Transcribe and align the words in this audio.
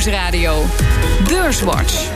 Nieuwsradio. 0.00 0.64
Beurswatch. 1.28 2.08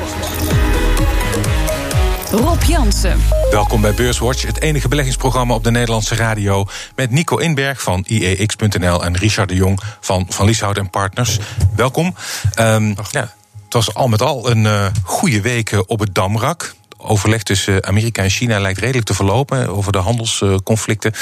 Rob 2.31 2.63
Jansen. 2.63 3.21
Welkom 3.51 3.81
bij 3.81 3.95
Beurswatch, 3.95 4.47
het 4.47 4.61
enige 4.61 4.89
beleggingsprogramma 4.89 5.55
op 5.55 5.65
de 5.65 5.71
Nederlandse 5.71 6.15
radio. 6.15 6.67
Met 6.97 7.11
Nico 7.11 7.37
Inberg 7.37 7.83
van 7.83 8.05
IEX.nl 8.07 9.05
en 9.05 9.17
Richard 9.17 9.49
de 9.49 9.55
Jong 9.55 9.81
van 10.01 10.27
Van 10.29 10.47
Lieshout 10.47 10.77
en 10.77 10.91
Partners. 10.91 11.39
Welkom. 11.77 12.15
Um, 12.61 12.95
ja, 13.11 13.35
het 13.65 13.73
was 13.73 13.95
al 13.95 14.09
met 14.09 14.23
al 14.23 14.51
een 14.51 14.65
uh, 14.65 14.87
goede 15.03 15.41
week 15.41 15.83
op 15.87 16.01
het 16.01 16.15
Damrak 16.15 16.75
overleg 17.05 17.43
tussen 17.43 17.87
Amerika 17.87 18.23
en 18.23 18.31
China 18.31 18.61
lijkt 18.61 18.79
redelijk 18.79 19.07
te 19.07 19.15
verlopen 19.15 19.69
over 19.69 19.93
de 19.93 19.99
handelsconflicten. 19.99 21.13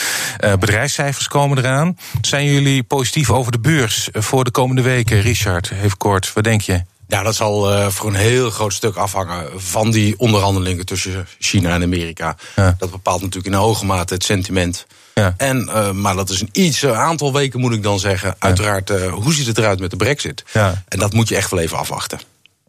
Uh, 0.44 0.52
bedrijfscijfers 0.54 1.28
komen 1.28 1.58
eraan. 1.58 1.98
Zijn 2.20 2.44
jullie 2.44 2.82
positief 2.82 3.30
over 3.30 3.52
de 3.52 3.60
beurs 3.60 4.08
voor 4.12 4.44
de 4.44 4.50
komende 4.50 4.82
weken? 4.82 5.20
Richard, 5.20 5.70
even 5.82 5.96
kort, 5.96 6.32
wat 6.32 6.44
denk 6.44 6.60
je? 6.60 6.82
Ja, 7.08 7.22
dat 7.22 7.34
zal 7.34 7.72
uh, 7.72 7.88
voor 7.88 8.08
een 8.08 8.14
heel 8.14 8.50
groot 8.50 8.72
stuk 8.72 8.96
afhangen 8.96 9.46
van 9.56 9.90
die 9.90 10.18
onderhandelingen 10.18 10.86
tussen 10.86 11.26
China 11.38 11.74
en 11.74 11.82
Amerika. 11.82 12.36
Ja. 12.56 12.74
Dat 12.78 12.90
bepaalt 12.90 13.20
natuurlijk 13.20 13.54
in 13.54 13.60
hoge 13.60 13.84
mate 13.84 14.14
het 14.14 14.24
sentiment. 14.24 14.86
Ja. 15.14 15.34
En, 15.36 15.68
uh, 15.68 15.90
maar 15.90 16.16
dat 16.16 16.30
is 16.30 16.40
een 16.40 16.48
iets 16.52 16.86
aantal 16.86 17.32
weken, 17.32 17.60
moet 17.60 17.72
ik 17.72 17.82
dan 17.82 17.98
zeggen. 17.98 18.34
Uiteraard, 18.38 18.90
uh, 18.90 19.12
hoe 19.12 19.34
ziet 19.34 19.46
het 19.46 19.58
eruit 19.58 19.80
met 19.80 19.90
de 19.90 19.96
brexit? 19.96 20.44
Ja. 20.52 20.82
En 20.88 20.98
dat 20.98 21.12
moet 21.12 21.28
je 21.28 21.36
echt 21.36 21.50
wel 21.50 21.60
even 21.60 21.78
afwachten. 21.78 22.20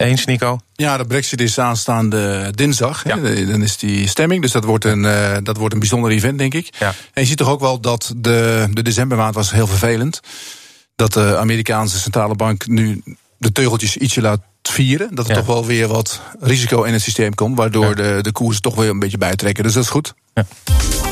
Eens, 0.04 0.26
Nico? 0.26 0.60
Ja, 0.74 0.98
de 0.98 1.06
brexit 1.06 1.42
is 1.42 1.60
aanstaande 1.60 2.52
dinsdag. 2.56 3.04
Ja. 3.08 3.16
Dan 3.46 3.62
is 3.62 3.78
die 3.78 4.08
stemming, 4.08 4.42
dus 4.42 4.52
dat 4.52 4.64
wordt, 4.64 4.86
een, 4.86 5.04
uh, 5.04 5.38
dat 5.44 5.58
wordt 5.58 5.74
een 5.74 5.80
bijzonder 5.80 6.12
event, 6.12 6.38
denk 6.38 6.54
ik. 6.54 6.76
Ja. 6.80 6.94
En 7.14 7.22
je 7.22 7.28
ziet 7.28 7.38
toch 7.38 7.50
ook 7.50 7.60
wel 7.60 7.80
dat 7.80 8.14
de, 8.18 8.68
de 8.72 8.82
decembermaand 8.82 9.36
was 9.36 9.52
heel 9.52 9.68
vervelend. 9.68 10.20
Dat 10.96 11.14
de 11.14 11.38
Amerikaanse 11.38 12.00
centrale 12.00 12.36
bank 12.36 12.68
nu 12.68 13.02
de 13.38 13.52
teugeltjes 13.52 13.98
ietsje 13.98 14.22
laat 14.22 14.42
vieren. 14.62 15.16
Dat 15.16 15.26
er 15.26 15.32
ja. 15.32 15.38
toch 15.38 15.48
wel 15.48 15.66
weer 15.66 15.88
wat 15.88 16.22
risico 16.40 16.84
in 16.84 16.94
het 16.94 17.02
systeem 17.02 17.34
komt. 17.34 17.58
Waardoor 17.58 17.96
de, 17.96 18.20
de 18.22 18.32
koersen 18.32 18.62
toch 18.62 18.76
weer 18.76 18.90
een 18.90 19.00
beetje 19.00 19.18
bijtrekken. 19.18 19.64
Dus 19.64 19.74
dat 19.74 19.84
is 19.84 19.90
goed. 19.90 20.14
Ja. 20.34 20.46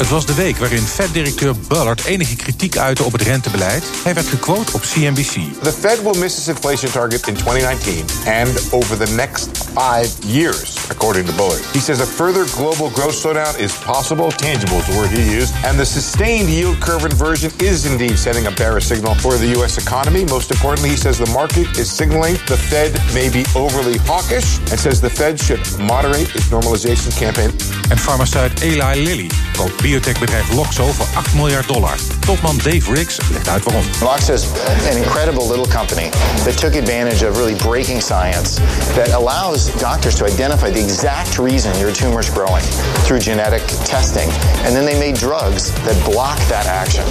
Het 0.01 0.09
was 0.09 0.25
de 0.25 0.33
week 0.33 0.57
waarin 0.57 0.81
Fed-directeur 0.81 1.55
Bullard 1.67 2.05
enige 2.05 2.35
kritiek 2.35 2.77
uitte 2.77 3.03
op 3.03 3.11
het 3.11 3.21
rentebeleid. 3.21 3.83
Hij 4.03 4.13
werd 4.13 4.27
gequote 4.27 4.73
op 4.73 4.81
CNBC. 4.81 5.33
The 5.63 5.71
Fed 5.71 6.01
will 6.03 6.17
miss 6.17 6.37
its 6.37 6.47
inflation 6.47 6.91
target 6.91 7.27
in 7.27 7.33
2019 7.33 8.05
and 8.25 8.71
over 8.71 9.05
the 9.05 9.13
next 9.13 9.49
five 9.73 10.09
years, 10.25 10.75
according 10.89 11.25
to 11.27 11.33
Bullard. 11.35 11.61
He 11.73 11.79
says 11.79 11.99
a 11.99 12.05
further 12.05 12.45
global 12.45 12.89
growth 12.89 13.15
slowdown 13.21 13.59
is 13.59 13.73
possible, 13.73 14.31
tangible 14.31 14.77
is 14.77 14.85
the 14.85 14.95
word 14.95 15.09
he 15.09 15.37
used, 15.37 15.53
and 15.65 15.77
the 15.77 15.85
sustained 15.85 16.49
yield 16.49 16.79
curve 16.79 17.05
inversion 17.05 17.51
is 17.59 17.85
indeed 17.85 18.17
sending 18.17 18.47
a 18.47 18.51
bearish 18.51 18.85
signal 18.85 19.15
for 19.15 19.37
the 19.37 19.47
U.S. 19.57 19.77
economy. 19.77 20.25
Most 20.25 20.51
importantly, 20.51 20.89
he 20.89 20.97
says 20.97 21.17
the 21.17 21.31
market 21.31 21.67
is 21.77 21.95
signaling 21.95 22.33
the 22.47 22.57
Fed 22.57 22.91
may 23.13 23.29
be 23.29 23.45
overly 23.55 23.97
hawkish 23.99 24.59
and 24.71 24.79
says 24.79 24.99
the 24.99 25.09
Fed 25.09 25.39
should 25.39 25.61
moderate 25.77 26.35
its 26.35 26.49
normalization 26.49 27.11
campaign. 27.17 27.51
En 27.89 27.97
farmaceut 27.97 28.61
Eli 28.61 28.95
Tinelli 29.11 29.50
koopt 29.57 29.81
biotechbedrijf 29.81 30.51
Loxo 30.53 30.87
voor 30.87 31.05
8 31.13 31.33
miljard 31.33 31.67
dollar. 31.67 31.95
Topman 32.19 32.57
Dave 32.57 32.93
Riggs 32.93 33.17
legt 33.31 33.47
uit 33.47 33.63
waarom. 33.63 33.83
Loxo 34.01 34.33
is 34.33 34.45
an 34.89 34.97
incredible 34.97 35.47
little 35.47 35.77
company 35.77 36.09
that 36.43 36.57
took 36.57 36.75
advantage 36.75 37.29
of 37.29 37.37
really 37.37 37.55
breaking 37.55 38.01
science 38.01 38.61
that 38.95 39.09
allows 39.11 39.79
doctors 39.79 40.15
to 40.15 40.25
identify 40.25 40.71
the 40.71 40.79
exact 40.79 41.37
reason 41.37 41.79
your 41.79 41.93
tumor 41.93 42.19
is 42.19 42.29
growing 42.29 42.63
through 43.03 43.23
genetic 43.23 43.63
testing. 43.83 44.29
And 44.65 44.75
then 44.75 44.85
they 44.85 44.97
made 44.99 45.19
drugs 45.19 45.71
that 45.71 46.03
block 46.11 46.37
that 46.47 46.65
action. 46.65 47.05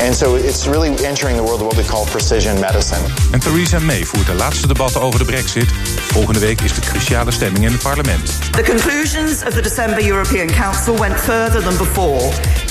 And 0.00 0.14
so 0.14 0.34
it's 0.34 0.66
really 0.66 0.90
entering 1.04 1.36
the 1.36 1.42
world 1.42 1.60
of 1.60 1.66
what 1.66 1.76
we 1.76 1.84
call 1.84 2.04
precision 2.06 2.60
medicine. 2.60 3.02
En 3.30 3.40
Theresa 3.40 3.78
May 3.78 4.04
voert 4.04 4.26
de 4.26 4.34
laatste 4.34 4.66
debatten 4.66 5.00
over 5.00 5.18
de 5.18 5.24
brexit. 5.24 5.70
Volgende 6.12 6.40
week 6.40 6.60
is 6.60 6.74
de 6.74 6.80
cruciale 6.80 7.30
stemming 7.30 7.64
in 7.64 7.72
het 7.72 7.82
parlement. 7.82 8.52
The 8.52 8.62
conclusions 8.62 9.44
of 9.44 9.54
the 9.54 9.60
December 9.60 10.06
European 10.06 10.50
Council 10.50 10.98
went 10.98 11.20
further 11.20 11.62
than 11.62 11.76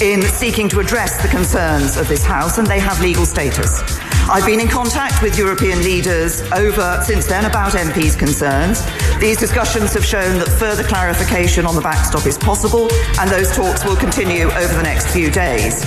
in 0.02 0.22
seeking 0.22 0.70
to 0.70 0.80
address 0.80 1.22
the 1.22 1.28
concerns 1.28 1.98
of 1.98 2.08
this 2.08 2.26
House, 2.26 2.58
and 2.58 2.68
they 2.68 2.80
have 2.80 3.00
legal 3.02 3.26
status. 3.26 3.82
I've 4.30 4.46
been 4.46 4.60
in 4.60 4.68
contact 4.68 5.22
with 5.22 5.38
European 5.38 5.84
leaders 5.84 6.42
over 6.52 7.02
since 7.04 7.28
then 7.28 7.46
about 7.46 7.74
MPs' 7.74 8.18
concerns. 8.18 8.82
These 9.20 9.38
discussions 9.38 9.94
have 9.94 10.06
shown 10.06 10.40
that 10.40 10.48
further 10.48 10.84
clarification 10.84 11.66
on 11.66 11.76
the 11.76 11.82
backstop 11.82 12.26
is 12.26 12.38
possible, 12.38 12.88
and 13.20 13.30
those 13.30 13.56
talks 13.56 13.84
will 13.84 13.98
continue 13.98 14.46
over 14.46 14.74
the 14.74 14.84
next 14.84 15.08
few 15.08 15.30
days. 15.32 15.84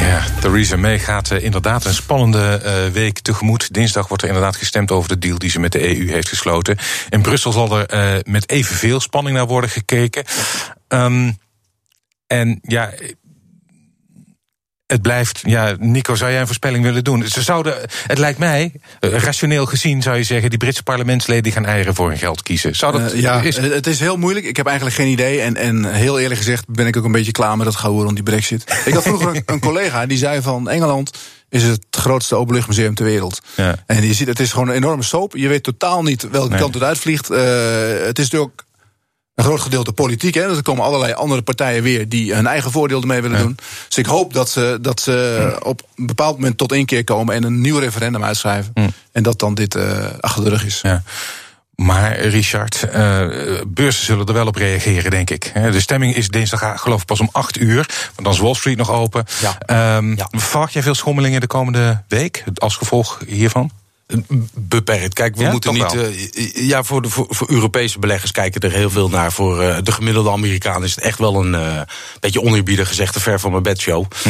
Ja, 0.00 0.24
Theresa 0.40 0.76
May 0.76 0.98
gaat 0.98 1.30
uh, 1.30 1.42
inderdaad 1.42 1.84
een 1.84 1.94
spannende 1.94 2.60
uh, 2.64 2.92
week 2.92 3.18
tegemoet. 3.18 3.74
Dinsdag 3.74 4.08
wordt 4.08 4.22
er 4.22 4.28
inderdaad 4.28 4.56
gestemd 4.56 4.90
over 4.90 5.08
de 5.08 5.18
deal 5.18 5.38
die 5.38 5.50
ze 5.50 5.60
met 5.60 5.72
de 5.72 5.98
EU 5.98 6.10
heeft 6.10 6.28
gesloten. 6.28 6.76
In 7.08 7.22
Brussel 7.22 7.52
zal 7.52 7.78
er 7.78 7.94
uh, 7.94 8.20
met 8.24 8.50
evenveel 8.50 9.00
spanning 9.00 9.36
naar 9.36 9.46
worden 9.46 9.70
gekeken. 9.70 10.24
Um, 10.88 11.38
en 12.28 12.58
ja, 12.62 12.92
het 14.86 15.02
blijft, 15.02 15.40
ja, 15.44 15.76
Nico, 15.78 16.14
zou 16.14 16.30
jij 16.30 16.40
een 16.40 16.46
voorspelling 16.46 16.84
willen 16.84 17.04
doen? 17.04 17.28
Ze 17.28 17.42
zouden, 17.42 17.74
het 18.06 18.18
lijkt 18.18 18.38
mij, 18.38 18.72
rationeel 19.00 19.66
gezien 19.66 20.02
zou 20.02 20.16
je 20.16 20.22
zeggen, 20.22 20.50
die 20.50 20.58
Britse 20.58 20.82
parlementsleden 20.82 21.42
die 21.42 21.52
gaan 21.52 21.66
eieren 21.66 21.94
voor 21.94 22.08
hun 22.08 22.18
geld 22.18 22.42
kiezen. 22.42 22.76
Zou 22.76 22.92
dat, 23.00 23.14
uh, 23.14 23.20
ja, 23.20 23.40
is... 23.40 23.56
het 23.56 23.86
is 23.86 24.00
heel 24.00 24.16
moeilijk. 24.16 24.46
Ik 24.46 24.56
heb 24.56 24.66
eigenlijk 24.66 24.96
geen 24.96 25.08
idee. 25.08 25.40
En, 25.40 25.56
en 25.56 25.94
heel 25.94 26.18
eerlijk 26.18 26.40
gezegd 26.40 26.64
ben 26.68 26.86
ik 26.86 26.96
ook 26.96 27.04
een 27.04 27.12
beetje 27.12 27.32
klaar 27.32 27.56
met 27.56 27.66
dat 27.66 27.76
gehoor 27.76 28.02
rond 28.02 28.14
die 28.14 28.24
brexit. 28.24 28.82
ik 28.84 28.94
had 28.94 29.02
vroeger 29.02 29.28
een, 29.28 29.42
een 29.46 29.60
collega 29.60 30.06
die 30.06 30.18
zei 30.18 30.42
van 30.42 30.68
Engeland 30.68 31.10
is 31.48 31.62
het 31.62 31.86
grootste 31.90 32.34
openluchtmuseum 32.34 32.94
ter 32.94 33.04
wereld. 33.04 33.40
Ja. 33.56 33.74
En 33.86 34.06
je 34.06 34.14
ziet, 34.14 34.28
het 34.28 34.40
is 34.40 34.52
gewoon 34.52 34.68
een 34.68 34.74
enorme 34.74 35.02
soap. 35.02 35.36
Je 35.36 35.48
weet 35.48 35.62
totaal 35.62 36.02
niet 36.02 36.30
welke 36.30 36.48
nee. 36.48 36.58
kant 36.58 36.74
het 36.74 36.82
uitvliegt. 36.82 37.30
Uh, 37.30 37.38
het 38.04 38.18
is 38.18 38.30
natuurlijk 38.30 38.64
een 39.38 39.44
groot 39.44 39.60
gedeelte 39.60 39.92
politiek. 39.92 40.34
Hè. 40.34 40.48
Dus 40.48 40.56
er 40.56 40.62
komen 40.62 40.84
allerlei 40.84 41.12
andere 41.12 41.42
partijen 41.42 41.82
weer 41.82 42.08
die 42.08 42.34
hun 42.34 42.46
eigen 42.46 42.70
voordeel 42.70 43.00
ermee 43.00 43.22
willen 43.22 43.38
ja. 43.38 43.42
doen. 43.42 43.58
Dus 43.86 43.98
ik 43.98 44.06
hoop 44.06 44.32
dat 44.32 44.50
ze, 44.50 44.78
dat 44.80 45.00
ze 45.00 45.48
ja. 45.52 45.58
op 45.68 45.82
een 45.96 46.06
bepaald 46.06 46.34
moment 46.34 46.58
tot 46.58 46.72
één 46.72 46.86
keer 46.86 47.04
komen 47.04 47.34
en 47.34 47.44
een 47.44 47.60
nieuw 47.60 47.78
referendum 47.78 48.24
uitschrijven. 48.24 48.70
Ja. 48.74 48.88
En 49.12 49.22
dat 49.22 49.38
dan 49.38 49.54
dit 49.54 49.74
uh, 49.74 50.06
achter 50.20 50.44
de 50.44 50.50
rug 50.50 50.64
is. 50.64 50.82
Maar 51.74 52.18
Richard, 52.18 52.86
uh, 52.94 53.26
beurzen 53.66 54.04
zullen 54.04 54.26
er 54.26 54.32
wel 54.32 54.46
op 54.46 54.56
reageren, 54.56 55.10
denk 55.10 55.30
ik. 55.30 55.52
De 55.54 55.80
stemming 55.80 56.14
is 56.14 56.28
dinsdag, 56.28 56.80
geloof 56.80 57.00
ik, 57.00 57.06
pas 57.06 57.20
om 57.20 57.28
8 57.32 57.60
uur. 57.60 57.86
Want 58.04 58.22
dan 58.22 58.32
is 58.32 58.38
Wall 58.38 58.54
Street 58.54 58.76
nog 58.76 58.90
open. 58.90 59.24
Ja. 59.66 59.96
Um, 59.96 60.16
ja. 60.16 60.28
Verwacht 60.30 60.72
jij 60.72 60.82
veel 60.82 60.94
schommelingen 60.94 61.40
de 61.40 61.46
komende 61.46 62.02
week 62.08 62.44
als 62.54 62.76
gevolg 62.76 63.20
hiervan? 63.26 63.70
Beperkt. 64.54 65.14
Kijk, 65.14 65.36
we 65.36 65.42
ja, 65.42 65.50
moeten 65.50 65.72
niet. 65.72 65.94
Uh, 65.94 66.68
ja, 66.68 66.82
voor, 66.82 67.02
de, 67.02 67.08
voor, 67.08 67.26
voor, 67.28 67.50
Europese 67.50 67.98
beleggers 67.98 68.32
kijken 68.32 68.60
er 68.60 68.72
heel 68.72 68.90
veel 68.90 69.08
naar. 69.08 69.32
Voor 69.32 69.62
uh, 69.62 69.76
de 69.82 69.92
gemiddelde 69.92 70.30
Amerikaan 70.30 70.84
is 70.84 70.94
het 70.94 71.04
echt 71.04 71.18
wel 71.18 71.44
een 71.44 71.52
uh, 71.52 71.80
beetje 72.20 72.42
oneerbiedig 72.42 72.88
gezegd, 72.88 73.12
te 73.12 73.20
ver 73.20 73.40
van 73.40 73.50
mijn 73.50 73.62
bedshow. 73.62 74.04
Hm. 74.22 74.28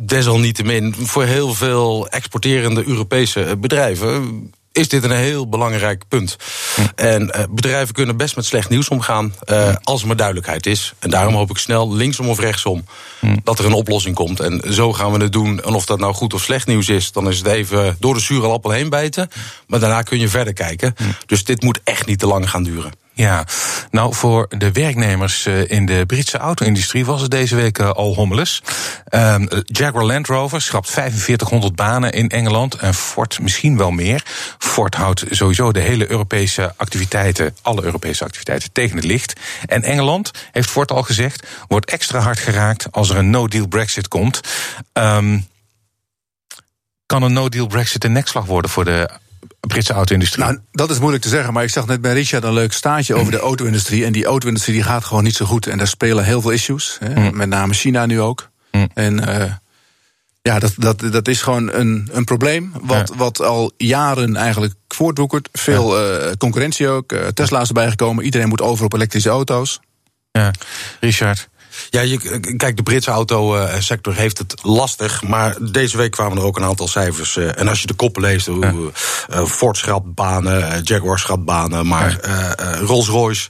desalniettemin, 0.00 0.94
voor 0.98 1.24
heel 1.24 1.54
veel 1.54 2.08
exporterende 2.08 2.86
Europese 2.86 3.56
bedrijven 3.60 4.52
is 4.74 4.88
dit 4.88 5.04
een 5.04 5.10
heel 5.10 5.48
belangrijk 5.48 6.02
punt. 6.08 6.36
Hm. 6.74 6.80
En 6.94 7.22
uh, 7.22 7.44
bedrijven 7.50 7.94
kunnen 7.94 8.16
best 8.16 8.36
met 8.36 8.44
slecht 8.44 8.68
nieuws 8.68 8.88
omgaan 8.88 9.34
uh, 9.44 9.68
hm. 9.68 9.74
als 9.82 10.00
er 10.00 10.06
maar 10.06 10.16
duidelijkheid 10.16 10.66
is. 10.66 10.94
En 10.98 11.10
daarom 11.10 11.34
hoop 11.34 11.50
ik 11.50 11.58
snel, 11.58 11.92
linksom 11.92 12.28
of 12.28 12.38
rechtsom, 12.38 12.84
hm. 13.20 13.36
dat 13.44 13.58
er 13.58 13.64
een 13.64 13.72
oplossing 13.72 14.14
komt. 14.14 14.40
En 14.40 14.62
zo 14.72 14.92
gaan 14.92 15.12
we 15.12 15.22
het 15.22 15.32
doen. 15.32 15.62
En 15.62 15.74
of 15.74 15.86
dat 15.86 15.98
nou 15.98 16.14
goed 16.14 16.34
of 16.34 16.42
slecht 16.42 16.66
nieuws 16.66 16.88
is, 16.88 17.12
dan 17.12 17.28
is 17.28 17.38
het 17.38 17.46
even 17.46 17.96
door 17.98 18.14
de 18.14 18.20
zure 18.20 18.48
appel 18.48 18.70
heen 18.70 18.88
bijten. 18.88 19.28
Maar 19.66 19.80
daarna 19.80 20.02
kun 20.02 20.18
je 20.18 20.28
verder 20.28 20.52
kijken. 20.52 20.94
Dus 21.26 21.44
dit 21.44 21.62
moet 21.62 21.80
echt 21.84 22.06
niet 22.06 22.18
te 22.18 22.26
lang 22.26 22.50
gaan 22.50 22.62
duren. 22.62 23.03
Ja, 23.16 23.44
nou 23.90 24.14
voor 24.14 24.46
de 24.48 24.72
werknemers 24.72 25.46
in 25.46 25.86
de 25.86 26.04
Britse 26.06 26.38
auto-industrie 26.38 27.04
was 27.04 27.20
het 27.20 27.30
deze 27.30 27.56
week 27.56 27.80
al 27.80 28.14
hommeles. 28.14 28.62
Um, 29.10 29.48
Jaguar 29.64 30.04
Land 30.04 30.26
Rover 30.26 30.62
schrapt 30.62 30.90
4500 30.90 31.74
banen 31.74 32.12
in 32.12 32.28
Engeland 32.28 32.74
en 32.74 32.94
Ford 32.94 33.40
misschien 33.40 33.76
wel 33.76 33.90
meer. 33.90 34.22
Ford 34.58 34.94
houdt 34.94 35.24
sowieso 35.30 35.72
de 35.72 35.80
hele 35.80 36.10
Europese 36.10 36.74
activiteiten, 36.76 37.56
alle 37.62 37.82
Europese 37.82 38.24
activiteiten 38.24 38.72
tegen 38.72 38.96
het 38.96 39.04
licht. 39.04 39.40
En 39.66 39.82
Engeland, 39.82 40.30
heeft 40.52 40.70
Ford 40.70 40.90
al 40.90 41.02
gezegd, 41.02 41.46
wordt 41.68 41.90
extra 41.90 42.18
hard 42.18 42.38
geraakt 42.38 42.92
als 42.92 43.10
er 43.10 43.16
een 43.16 43.30
no-deal 43.30 43.66
Brexit 43.66 44.08
komt. 44.08 44.40
Um, 44.92 45.46
kan 47.06 47.22
een 47.22 47.32
no-deal 47.32 47.66
Brexit 47.66 48.04
een 48.04 48.12
nekslag 48.12 48.44
worden 48.44 48.70
voor 48.70 48.84
de 48.84 49.10
Britse 49.66 49.92
auto-industrie? 49.92 50.44
Nou, 50.44 50.58
dat 50.72 50.90
is 50.90 50.98
moeilijk 50.98 51.22
te 51.22 51.28
zeggen, 51.28 51.52
maar 51.52 51.62
ik 51.62 51.70
zag 51.70 51.86
net 51.86 52.00
bij 52.00 52.12
Richard 52.12 52.44
een 52.44 52.52
leuk 52.52 52.72
staartje 52.72 53.14
over 53.14 53.32
de 53.32 53.38
auto-industrie. 53.38 54.04
En 54.04 54.12
die 54.12 54.24
auto-industrie 54.24 54.74
die 54.74 54.84
gaat 54.84 55.04
gewoon 55.04 55.24
niet 55.24 55.36
zo 55.36 55.44
goed. 55.44 55.66
En 55.66 55.78
daar 55.78 55.86
spelen 55.86 56.24
heel 56.24 56.40
veel 56.40 56.50
issues. 56.50 56.96
Hè, 57.00 57.14
mm. 57.14 57.36
Met 57.36 57.48
name 57.48 57.74
China 57.74 58.06
nu 58.06 58.20
ook. 58.20 58.50
Mm. 58.70 58.88
En 58.94 59.28
uh, 59.28 59.52
ja, 60.42 60.58
dat, 60.58 60.74
dat, 60.76 61.00
dat 61.12 61.28
is 61.28 61.42
gewoon 61.42 61.72
een, 61.72 62.08
een 62.12 62.24
probleem. 62.24 62.72
Wat, 62.80 63.08
ja. 63.08 63.16
wat 63.16 63.40
al 63.40 63.72
jaren 63.76 64.36
eigenlijk 64.36 64.74
voortwoekert. 64.88 65.48
Veel 65.52 66.00
ja. 66.00 66.26
uh, 66.26 66.32
concurrentie 66.38 66.88
ook. 66.88 67.12
Uh, 67.12 67.26
Tesla's 67.26 67.68
erbij 67.68 67.90
gekomen. 67.90 68.24
Iedereen 68.24 68.48
moet 68.48 68.62
over 68.62 68.84
op 68.84 68.94
elektrische 68.94 69.28
auto's. 69.28 69.80
Ja, 70.30 70.50
Richard. 71.00 71.48
Ja, 71.90 72.00
je, 72.00 72.40
kijk, 72.56 72.76
de 72.76 72.82
Britse 72.82 73.10
autosector 73.10 74.14
heeft 74.14 74.38
het 74.38 74.54
lastig. 74.62 75.22
Maar 75.22 75.56
deze 75.60 75.96
week 75.96 76.10
kwamen 76.10 76.38
er 76.38 76.44
ook 76.44 76.56
een 76.56 76.64
aantal 76.64 76.88
cijfers. 76.88 77.36
En 77.36 77.68
als 77.68 77.80
je 77.80 77.86
de 77.86 77.94
koppen 77.94 78.22
leest, 78.22 78.46
hoe, 78.46 78.90
ja. 79.28 79.46
Ford 79.46 79.76
schrapt 79.76 80.14
banen, 80.14 80.82
Jaguar 80.82 81.18
schrapt 81.18 81.44
banen, 81.44 81.86
maar 81.86 82.18
Rolls-Royce 82.80 83.48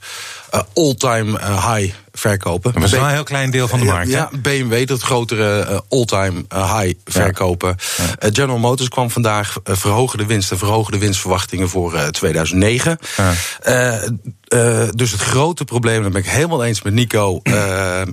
all-time 0.74 1.38
high 1.38 1.94
verkopen. 2.12 2.72
Dat 2.72 2.82
is 2.82 2.90
wel 2.90 3.04
een 3.04 3.10
heel 3.10 3.22
klein 3.22 3.50
deel 3.50 3.68
van 3.68 3.78
de 3.78 3.84
markt. 3.84 4.10
Ja, 4.10 4.30
BMW, 4.42 4.86
dat 4.86 5.02
grotere 5.02 5.66
uh, 5.70 5.78
all-time 5.88 6.44
high 6.48 6.94
verkopen. 7.04 7.76
General 8.18 8.58
Motors 8.58 8.88
kwam 8.88 9.10
vandaag 9.10 9.56
verhogen 9.64 10.18
de 10.18 10.26
winsten, 10.26 10.58
verhogen 10.58 10.92
de 10.92 10.98
winstverwachtingen 10.98 11.68
voor 11.68 12.10
2009. 12.10 12.98
dus 14.94 15.12
het 15.12 15.20
grote 15.20 15.64
probleem, 15.64 16.02
daar 16.02 16.10
ben 16.10 16.22
ik 16.22 16.28
helemaal 16.28 16.64
eens 16.64 16.82
met 16.82 16.92
Nico, 16.92 17.40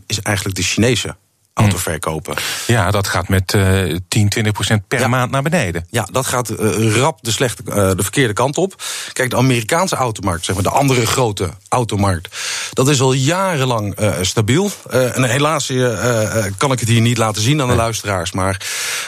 is 0.07 0.21
eigenlijk 0.21 0.55
de 0.55 0.63
Chinese 0.63 1.15
autoverkopen. 1.53 2.35
Ja, 2.67 2.91
dat 2.91 3.07
gaat 3.07 3.29
met 3.29 3.53
uh, 3.53 3.97
10, 4.07 4.29
20 4.29 4.53
procent 4.53 4.87
per 4.87 5.09
maand 5.09 5.31
naar 5.31 5.41
beneden. 5.41 5.85
Ja, 5.89 6.07
dat 6.11 6.25
gaat 6.25 6.49
uh, 6.49 6.95
rap 6.95 7.17
de, 7.21 7.31
slechte, 7.31 7.63
uh, 7.67 7.75
de 7.75 8.03
verkeerde 8.03 8.33
kant 8.33 8.57
op. 8.57 8.83
Kijk, 9.13 9.29
de 9.29 9.35
Amerikaanse 9.35 9.95
automarkt, 9.95 10.45
zeg 10.45 10.55
maar, 10.55 10.63
de 10.63 10.69
andere 10.69 11.05
grote 11.05 11.49
automarkt, 11.69 12.35
dat 12.73 12.89
is 12.89 13.01
al 13.01 13.13
jarenlang 13.13 13.99
uh, 13.99 14.13
stabiel. 14.21 14.71
en 14.89 15.23
helaas 15.23 15.73
kan 16.57 16.71
ik 16.71 16.79
het 16.79 16.89
hier 16.89 17.01
niet 17.01 17.17
laten 17.17 17.41
zien 17.41 17.61
aan 17.61 17.67
de 17.67 17.75
luisteraars, 17.75 18.31
maar 18.31 18.65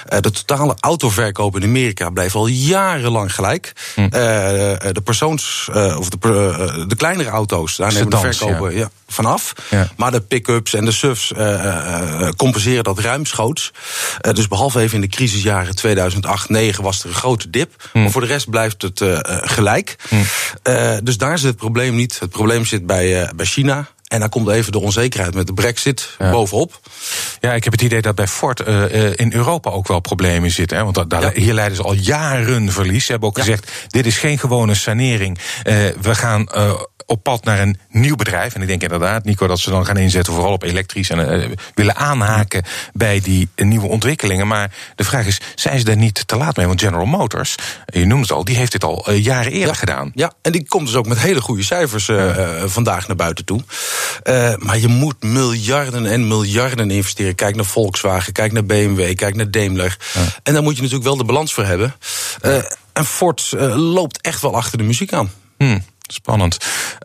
de 0.07 0.31
totale 0.31 0.75
autoverkoop 0.80 1.56
in 1.56 1.63
Amerika 1.63 2.10
blijft 2.10 2.36
al 2.36 2.48
jarenlang 2.48 3.36
gelijk. 3.36 3.74
Hm. 3.96 4.10
de 4.10 5.01
persoons, 5.04 5.69
of 5.98 6.10
de, 6.10 6.86
de 6.88 6.96
kleinere 6.96 7.30
auto's, 7.30 7.75
daar 7.75 7.94
nemen 7.94 8.10
de 8.10 8.18
verkopen 8.18 8.72
ja. 8.72 8.80
ja 8.80 8.89
vanaf. 9.07 9.54
Ja. 9.69 9.88
Maar 9.98 10.12
de 10.12 10.22
pick-ups 10.22 10.74
en 10.74 10.86
de 10.86 10.92
SUVs 10.92 11.31
compenseren 12.36 12.84
dat 12.84 13.00
ruimschoots. 13.00 13.72
Uh, 14.22 14.34
dus 14.34 14.48
behalve 14.48 14.80
even 14.80 14.96
in 14.96 15.02
de 15.02 15.08
crisisjaren 15.08 15.76
2008-2009 16.76 16.82
was 16.82 17.04
er 17.04 17.10
een 17.10 17.16
grote 17.16 17.50
dip. 17.50 17.90
Mm. 17.94 18.02
Maar 18.02 18.12
voor 18.12 18.22
de 18.22 18.28
rest 18.28 18.50
blijft 18.50 18.82
het 18.82 19.00
uh, 19.00 19.18
gelijk. 19.28 19.96
Mm. 20.10 20.24
Uh, 20.64 20.98
dus 21.04 21.18
daar 21.18 21.38
zit 21.38 21.48
het 21.48 21.58
probleem 21.58 21.96
niet. 21.96 22.20
Het 22.20 22.30
probleem 22.30 22.66
zit 22.66 22.86
bij, 22.86 23.32
bij 23.36 23.46
China. 23.46 23.88
En 24.14 24.20
dan 24.20 24.30
komt 24.30 24.50
even 24.50 24.72
de 24.72 24.80
onzekerheid 24.80 25.34
met 25.34 25.48
de 25.48 25.54
brexit 25.54 26.16
ja. 26.20 26.32
bovenop. 26.32 26.80
Ja, 27.40 27.54
ik 27.54 27.64
heb 27.64 27.74
het 27.74 27.82
idee 27.82 28.02
dat 28.02 28.16
bij 28.16 28.28
Ford 28.28 28.68
uh, 28.68 29.12
in 29.16 29.34
Europa 29.34 29.70
ook 29.70 29.88
wel 29.88 30.00
problemen 30.00 30.52
zitten. 30.52 30.78
Hè? 30.78 30.84
Want 30.84 31.10
daar, 31.10 31.22
ja. 31.22 31.42
hier 31.42 31.54
leiden 31.54 31.78
ze 31.78 31.84
al 31.84 31.94
jaren 31.94 32.72
verlies. 32.72 33.06
Ze 33.06 33.12
hebben 33.12 33.30
ook 33.30 33.38
ja. 33.38 33.44
gezegd, 33.44 33.72
dit 33.88 34.06
is 34.06 34.18
geen 34.18 34.40
gewone 34.40 34.76
sanering. 34.76 35.38
Uh, 35.38 35.76
we 36.02 36.16
gaan 36.16 36.48
op 37.13 37.24
pad 37.24 37.44
naar 37.44 37.60
een 37.60 37.77
nieuw 37.89 38.15
bedrijf. 38.15 38.56
En 38.56 38.62
ik 38.62 38.68
denk 38.68 38.81
inderdaad, 38.81 39.24
Nico, 39.24 39.48
dat 39.48 39.60
ze 39.60 39.69
dan 39.69 39.86
gaan 39.86 39.98
inzetten 39.98 40.33
vooral 40.33 40.51
op 40.54 40.63
elektrisch 40.63 41.10
en 41.10 41.39
uh, 41.39 41.50
willen 41.74 41.95
aanhaken 41.95 42.63
bij 42.94 43.19
die 43.19 43.50
nieuwe 43.56 43.88
ontwikkelingen. 43.88 44.48
Maar 44.48 44.71
de 44.95 45.04
vraag 45.04 45.25
is, 45.25 45.42
zijn 45.56 45.80
ze 45.80 45.86
daar 45.86 45.98
niet 45.98 46.27
te 46.27 46.36
laat 46.36 46.57
mee? 46.57 46.68
Want 46.68 46.81
General 46.81 47.06
Motors, 47.06 47.56
je 47.86 48.06
noemt 48.06 48.21
het 48.21 48.31
al, 48.31 48.44
die 48.44 48.56
heeft 48.56 48.71
dit 48.71 48.83
al 48.83 49.10
uh, 49.10 49.24
jaren 49.24 49.51
eerder 49.51 49.68
ja, 49.68 49.74
gedaan. 49.74 50.12
Ja, 50.15 50.33
en 50.42 50.51
die 50.51 50.68
komt 50.68 50.86
dus 50.86 50.95
ook 50.95 51.07
met 51.07 51.19
hele 51.19 51.42
goede 51.42 51.63
cijfers 51.63 52.10
vandaag 52.65 53.07
naar 53.07 53.15
buiten 53.15 53.45
toe. 53.45 53.62
maar 54.57 54.80
je 54.80 54.88
moet 54.88 55.24
miljarden 55.24 56.06
en 56.06 56.27
miljarden 56.27 56.92
investeren. 56.92 57.36
Kijk 57.36 57.56
naar 57.56 57.65
Volkswagen, 57.65 58.33
kijk 58.33 58.51
naar 58.51 58.65
BMW, 58.65 59.15
kijk 59.15 59.36
naar 59.36 59.51
Daimler. 59.51 59.98
Ja. 60.13 60.21
En 60.44 60.54
daar 60.54 60.63
moet 60.63 60.75
je 60.75 60.81
natuurlijk 60.81 61.07
wel 61.07 61.18
de 61.18 61.24
balans 61.24 61.54
voor 61.54 61.65
hebben. 61.65 61.95
en 62.94 63.06
Ford 63.06 63.51
loopt 63.75 64.21
echt 64.21 64.42
wel 64.42 64.56
achter 64.56 64.77
de 64.77 64.83
muziek 64.83 65.13
aan. 65.13 65.31
Hmm. 65.57 65.83
Spannend. 66.12 66.58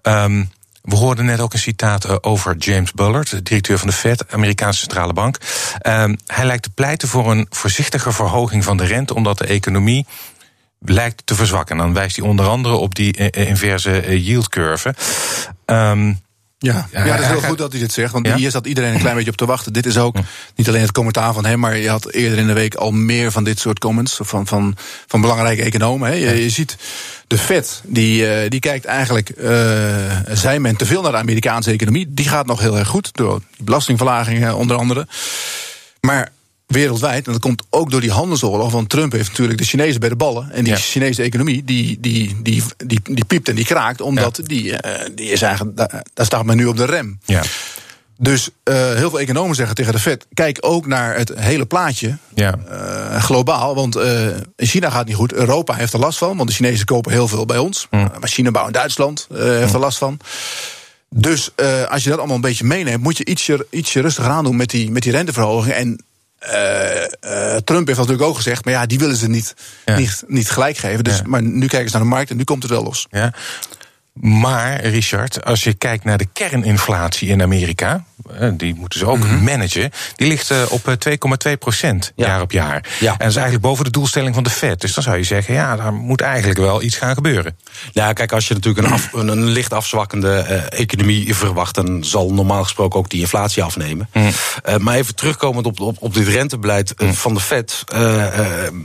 Um, 0.03 0.51
we 0.83 0.97
hoorden 0.97 1.25
net 1.25 1.41
ook 1.41 1.53
een 1.53 1.59
citaat 1.59 2.23
over 2.23 2.57
James 2.57 2.93
Bullard, 2.93 3.45
directeur 3.47 3.79
van 3.79 3.89
de 3.89 3.95
Fed, 3.95 4.33
Amerikaanse 4.33 4.81
centrale 4.81 5.13
bank. 5.13 5.39
Um, 5.87 6.19
hij 6.27 6.45
lijkt 6.45 6.63
te 6.63 6.71
pleiten 6.71 7.09
voor 7.09 7.31
een 7.31 7.47
voorzichtige 7.51 8.13
verhoging 8.13 8.65
van 8.65 8.77
de 8.77 8.85
rente, 8.85 9.15
omdat 9.15 9.39
de 9.39 9.47
economie 9.47 10.07
lijkt 10.79 11.23
te 11.25 11.35
verzwakken. 11.35 11.77
En 11.77 11.83
dan 11.83 11.95
wijst 11.95 12.17
hij 12.17 12.27
onder 12.27 12.47
andere 12.47 12.75
op 12.75 12.95
die 12.95 13.31
inverse 13.31 14.23
yield 14.25 14.49
curve. 14.49 14.95
Um, 15.67 16.21
ja, 16.59 16.89
ja, 16.93 17.05
ja, 17.05 17.17
dat 17.17 17.25
is 17.25 17.31
heel 17.31 17.49
goed 17.49 17.59
dat 17.59 17.73
hij 17.73 17.81
dit 17.81 17.93
zegt. 17.93 18.13
Want 18.13 18.27
ja? 18.27 18.37
hier 18.37 18.51
zat 18.51 18.67
iedereen 18.67 18.95
een 18.95 19.01
klein 19.01 19.15
beetje 19.15 19.31
op 19.31 19.37
te 19.37 19.47
wachten. 19.47 19.73
Dit 19.73 19.87
is 19.87 19.99
ook 19.99 20.17
niet 20.55 20.69
alleen 20.69 20.83
het 20.83 20.93
commentaar 20.93 21.33
van 21.33 21.47
hem, 21.47 21.59
maar 21.59 21.77
je 21.77 21.89
had 21.89 22.11
eerder 22.11 22.39
in 22.39 22.47
de 22.47 22.53
week 22.53 22.75
al 22.75 22.91
meer 22.91 23.33
van 23.33 23.45
dit 23.45 23.59
soort 23.59 23.79
comments 23.79 24.19
van, 24.23 24.47
van, 24.47 24.77
van 25.07 25.21
belangrijke 25.21 25.63
economen. 25.63 26.09
Hè. 26.09 26.15
Je, 26.15 26.43
je 26.43 26.51
ziet 26.51 26.77
de 27.27 27.39
Fed, 27.39 27.83
die, 27.85 28.43
uh, 28.43 28.51
die 28.51 28.61
kijkt 28.61 28.85
eigenlijk, 28.85 29.33
uh, 29.39 29.51
zei 30.29 30.59
men 30.59 30.77
te 30.77 30.87
veel 30.87 31.03
naar 31.03 31.13
de 31.13 31.19
Amerikaanse 31.19 31.71
economie. 31.71 32.07
Die 32.09 32.29
gaat 32.29 32.47
nog 32.47 32.61
heel 32.61 32.79
erg 32.79 32.89
goed, 32.89 33.11
door 33.13 33.41
belastingverlagingen 33.59 34.57
onder 34.57 34.77
andere. 34.77 35.07
Maar 36.01 36.31
wereldwijd. 36.69 37.27
En 37.27 37.33
dat 37.33 37.41
komt 37.41 37.63
ook 37.71 37.91
door 37.91 38.01
die 38.01 38.11
handelsoorlog. 38.11 38.73
Want 38.73 38.89
Trump 38.89 39.13
heeft 39.13 39.29
natuurlijk 39.29 39.59
de 39.59 39.65
Chinezen 39.65 40.01
bij 40.01 40.09
de 40.09 40.17
ballen. 40.17 40.51
En 40.51 40.65
die 40.65 40.73
ja. 40.73 40.79
Chinese 40.79 41.23
economie, 41.23 41.65
die, 41.65 41.99
die, 42.01 42.37
die, 42.43 42.63
die, 42.87 43.01
die 43.03 43.25
piept 43.25 43.49
en 43.49 43.55
die 43.55 43.65
kraakt. 43.65 44.01
Omdat 44.01 44.37
ja. 44.37 44.43
die, 44.43 44.65
uh, 44.65 44.79
die 45.15 45.31
is 45.31 45.43
eigenlijk, 45.43 45.77
daar, 45.77 46.05
daar 46.15 46.27
staat 46.27 46.45
men 46.45 46.57
nu 46.57 46.67
op 46.67 46.77
de 46.77 46.85
rem. 46.85 47.19
Ja. 47.25 47.43
Dus 48.17 48.49
uh, 48.65 48.75
heel 48.75 49.11
veel 49.11 49.21
economen 49.21 49.57
zeggen 49.57 49.75
tegen 49.75 49.93
de 49.93 49.99
Fed: 49.99 50.27
kijk 50.35 50.59
ook 50.61 50.87
naar 50.87 51.17
het 51.17 51.33
hele 51.35 51.67
plaatje. 51.67 52.17
Ja. 52.35 52.59
Uh, 52.71 53.23
globaal. 53.23 53.75
Want 53.75 53.97
in 54.57 54.67
China 54.67 54.91
gaat 54.91 55.07
niet 55.07 55.17
goed. 55.17 55.33
Europa 55.33 55.75
heeft 55.75 55.93
er 55.93 55.99
last 55.99 56.19
van. 56.19 56.37
Want 56.37 56.49
de 56.49 56.55
Chinezen 56.55 56.87
kopen 56.87 57.13
heel 57.13 57.29
veel 57.29 57.47
bij 57.47 57.59
ons. 57.59 57.87
Mm. 57.91 58.11
Maar 58.21 58.29
China 58.29 58.51
bouwt 58.51 58.67
in 58.67 58.73
Duitsland 58.73 59.27
heeft 59.35 59.73
er 59.73 59.81
last 59.81 59.99
van. 59.99 60.19
Dus 61.11 61.51
als 61.89 62.03
je 62.03 62.09
dat 62.09 62.19
allemaal 62.19 62.37
een 62.37 62.43
beetje 62.43 62.65
meeneemt, 62.65 63.03
moet 63.03 63.19
je 63.19 63.25
ietsje, 63.25 63.67
ietsje 63.71 64.01
rustiger 64.01 64.31
aan 64.31 64.45
doen 64.45 64.57
met 64.57 64.71
die, 64.71 64.91
met 64.91 65.03
die 65.03 65.13
renteverhoging. 65.13 65.75
En 65.75 66.05
uh, 66.43 67.05
uh, 67.25 67.57
Trump 67.57 67.87
heeft 67.87 67.99
natuurlijk 67.99 68.29
ook 68.29 68.37
gezegd, 68.37 68.65
maar 68.65 68.75
ja, 68.75 68.87
die 68.87 68.99
willen 68.99 69.17
ze 69.17 69.29
niet, 69.29 69.55
ja. 69.85 69.97
niet, 69.97 70.23
niet 70.27 70.51
gelijk 70.51 70.77
geven. 70.77 71.05
Dus, 71.05 71.17
ja. 71.17 71.23
Maar 71.27 71.43
nu 71.43 71.67
kijken 71.67 71.91
ze 71.91 71.97
naar 71.97 72.05
de 72.05 72.11
markt 72.15 72.31
en 72.31 72.37
nu 72.37 72.45
komt 72.45 72.63
het 72.63 72.73
wel 72.73 72.83
los. 72.83 73.07
Ja. 73.11 73.33
Maar, 74.13 74.81
Richard, 74.85 75.45
als 75.45 75.65
je 75.65 75.75
kijkt 75.75 76.05
naar 76.05 76.19
de 76.19 76.29
kerninflatie 76.33 77.29
in 77.29 77.43
Amerika, 77.43 78.05
die 78.53 78.75
moeten 78.75 78.99
ze 78.99 79.07
ook 79.07 79.19
mm-hmm. 79.19 79.45
managen, 79.45 79.91
die 80.17 80.29
ligt 80.29 80.69
op 80.69 80.99
2,2 81.49 81.53
procent 81.59 82.13
ja. 82.17 82.27
jaar 82.27 82.41
op 82.41 82.53
jaar. 82.53 82.85
Ja. 83.01 83.13
En 83.13 83.19
dat 83.19 83.29
is 83.29 83.35
eigenlijk 83.35 83.65
boven 83.65 83.85
de 83.85 83.91
doelstelling 83.91 84.35
van 84.35 84.45
de 84.45 84.51
Fed. 84.51 84.81
Dus 84.81 84.95
dan 84.95 85.03
zou 85.03 85.17
je 85.17 85.25
zeggen, 85.25 85.55
ja, 85.55 85.77
daar 85.77 85.93
moet 85.93 86.21
eigenlijk 86.21 86.59
wel 86.59 86.83
iets 86.83 86.97
gaan 86.97 87.15
gebeuren. 87.15 87.57
Ja, 87.93 88.13
kijk, 88.13 88.33
als 88.33 88.49
je 88.49 88.55
natuurlijk 88.55 88.87
een, 88.87 88.93
af, 88.93 89.13
een, 89.13 89.29
een 89.29 89.45
licht 89.45 89.73
afzwakkende 89.73 90.47
uh, 90.49 90.81
economie 90.81 91.35
verwacht, 91.35 91.75
dan 91.75 92.05
zal 92.05 92.33
normaal 92.33 92.63
gesproken 92.63 92.99
ook 92.99 93.11
die 93.11 93.21
inflatie 93.21 93.63
afnemen. 93.63 94.09
Mm. 94.13 94.31
Uh, 94.69 94.77
maar 94.77 94.95
even 94.95 95.15
terugkomend 95.15 95.67
op, 95.67 95.81
op, 95.81 95.97
op 96.01 96.15
dit 96.15 96.29
rentebeleid 96.29 96.95
mm. 96.97 97.15
van 97.15 97.35
de 97.35 97.41
Fed. 97.41 97.85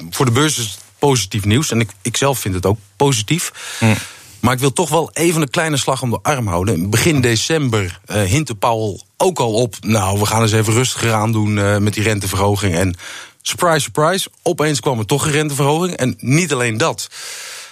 voor 0.09 0.25
de 0.25 0.31
beurs 0.31 0.57
is 0.57 0.63
het 0.63 0.79
positief 0.99 1.45
nieuws. 1.45 1.71
En 1.71 1.79
ik, 1.79 1.89
ik 2.01 2.17
zelf 2.17 2.39
vind 2.39 2.55
het 2.55 2.65
ook 2.65 2.77
positief. 2.95 3.51
Mm. 3.79 3.95
Maar 4.39 4.53
ik 4.53 4.59
wil 4.59 4.73
toch 4.73 4.89
wel 4.89 5.09
even 5.13 5.41
een 5.41 5.49
kleine 5.49 5.77
slag 5.77 6.01
om 6.01 6.09
de 6.09 6.19
arm 6.21 6.47
houden. 6.47 6.89
Begin 6.89 7.21
december 7.21 7.99
uh, 8.11 8.41
Powell 8.59 9.01
ook 9.23 9.39
al 9.39 9.53
op. 9.53 9.75
Nou, 9.81 10.19
we 10.19 10.25
gaan 10.25 10.41
eens 10.41 10.51
even 10.51 10.73
rustiger 10.73 11.13
aan 11.13 11.31
doen 11.31 11.57
uh, 11.57 11.77
met 11.77 11.93
die 11.93 12.03
renteverhoging. 12.03 12.75
En 12.75 12.95
surprise, 13.41 13.79
surprise, 13.79 14.29
opeens 14.41 14.79
kwam 14.79 14.99
er 14.99 15.05
toch 15.05 15.25
een 15.25 15.31
renteverhoging. 15.31 15.95
En 15.95 16.15
niet 16.17 16.53
alleen 16.53 16.77
dat. 16.77 17.09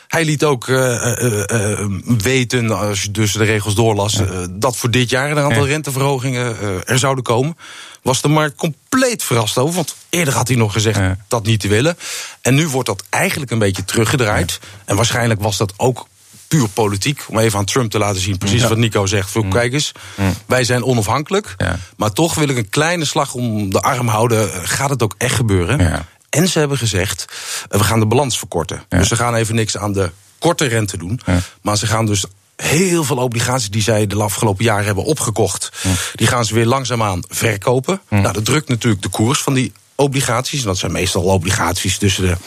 Hij 0.07 0.25
liet 0.25 0.43
ook 0.43 0.67
uh, 0.67 1.15
uh, 1.21 1.85
weten, 2.03 2.71
als 2.77 3.01
je 3.01 3.11
dus 3.11 3.33
de 3.33 3.43
regels 3.43 3.75
doorlas, 3.75 4.13
ja. 4.13 4.47
dat 4.49 4.77
voor 4.77 4.91
dit 4.91 5.09
jaar 5.09 5.31
een 5.31 5.39
aantal 5.39 5.63
ja. 5.63 5.69
renteverhogingen 5.69 6.55
er 6.85 6.99
zouden 6.99 7.23
komen. 7.23 7.57
Was 8.01 8.21
de 8.21 8.27
markt 8.27 8.55
compleet 8.55 9.23
verrast 9.23 9.57
over. 9.57 9.75
Want 9.75 9.95
eerder 10.09 10.33
had 10.33 10.47
hij 10.47 10.57
nog 10.57 10.73
gezegd 10.73 10.97
ja. 10.97 11.17
dat 11.27 11.45
niet 11.45 11.59
te 11.59 11.67
willen. 11.67 11.97
En 12.41 12.55
nu 12.55 12.67
wordt 12.67 12.87
dat 12.87 13.03
eigenlijk 13.09 13.51
een 13.51 13.59
beetje 13.59 13.85
teruggedraaid. 13.85 14.59
En 14.85 14.95
waarschijnlijk 14.95 15.41
was 15.41 15.57
dat 15.57 15.73
ook 15.77 16.07
puur 16.51 16.69
politiek. 16.69 17.25
Om 17.27 17.39
even 17.39 17.59
aan 17.59 17.65
Trump 17.65 17.91
te 17.91 17.97
laten 17.97 18.21
zien, 18.21 18.37
precies 18.37 18.61
ja. 18.61 18.67
wat 18.67 18.77
Nico 18.77 19.05
zegt. 19.05 19.29
Voor 19.29 19.43
mm. 19.43 19.51
kijk 19.51 19.73
eens, 19.73 19.91
mm. 20.15 20.33
wij 20.45 20.63
zijn 20.63 20.83
onafhankelijk. 20.83 21.55
Ja. 21.57 21.79
Maar 21.97 22.11
toch 22.11 22.35
wil 22.35 22.49
ik 22.49 22.57
een 22.57 22.69
kleine 22.69 23.05
slag 23.05 23.33
om 23.33 23.71
de 23.71 23.81
arm 23.81 24.07
houden. 24.07 24.49
Gaat 24.67 24.89
het 24.89 25.03
ook 25.03 25.15
echt 25.17 25.35
gebeuren? 25.35 26.05
En 26.29 26.47
ze 26.47 26.59
hebben 26.59 26.77
gezegd, 26.77 27.25
we 27.69 27.83
gaan 27.83 27.99
de 27.99 28.05
balans 28.05 28.37
verkorten. 28.37 28.83
Dus 28.89 29.07
ze 29.07 29.15
gaan 29.15 29.35
even 29.35 29.55
niks 29.55 29.77
aan 29.77 29.93
de 29.93 30.11
korte 30.39 30.65
rente 30.65 30.97
doen. 30.97 31.21
Maar 31.61 31.77
ze 31.77 31.87
gaan 31.87 32.05
dus 32.05 32.25
heel 32.55 33.03
veel 33.03 33.17
obligaties 33.17 33.69
die 33.69 33.81
zij 33.81 34.07
de 34.07 34.15
afgelopen 34.15 34.63
jaren 34.63 34.85
hebben 34.85 35.03
opgekocht... 35.03 35.71
die 36.15 36.27
gaan 36.27 36.45
ze 36.45 36.53
weer 36.53 36.65
langzaamaan 36.65 37.21
verkopen. 37.27 38.01
Nou, 38.09 38.33
dat 38.33 38.45
drukt 38.45 38.69
natuurlijk 38.69 39.01
de 39.01 39.09
koers 39.09 39.41
van 39.41 39.53
die 39.53 39.71
obligaties. 39.95 40.59
En 40.59 40.67
dat 40.67 40.77
zijn 40.77 40.91
meestal 40.91 41.23
obligaties 41.23 41.97
tussen 41.97 42.23
de 42.23 42.37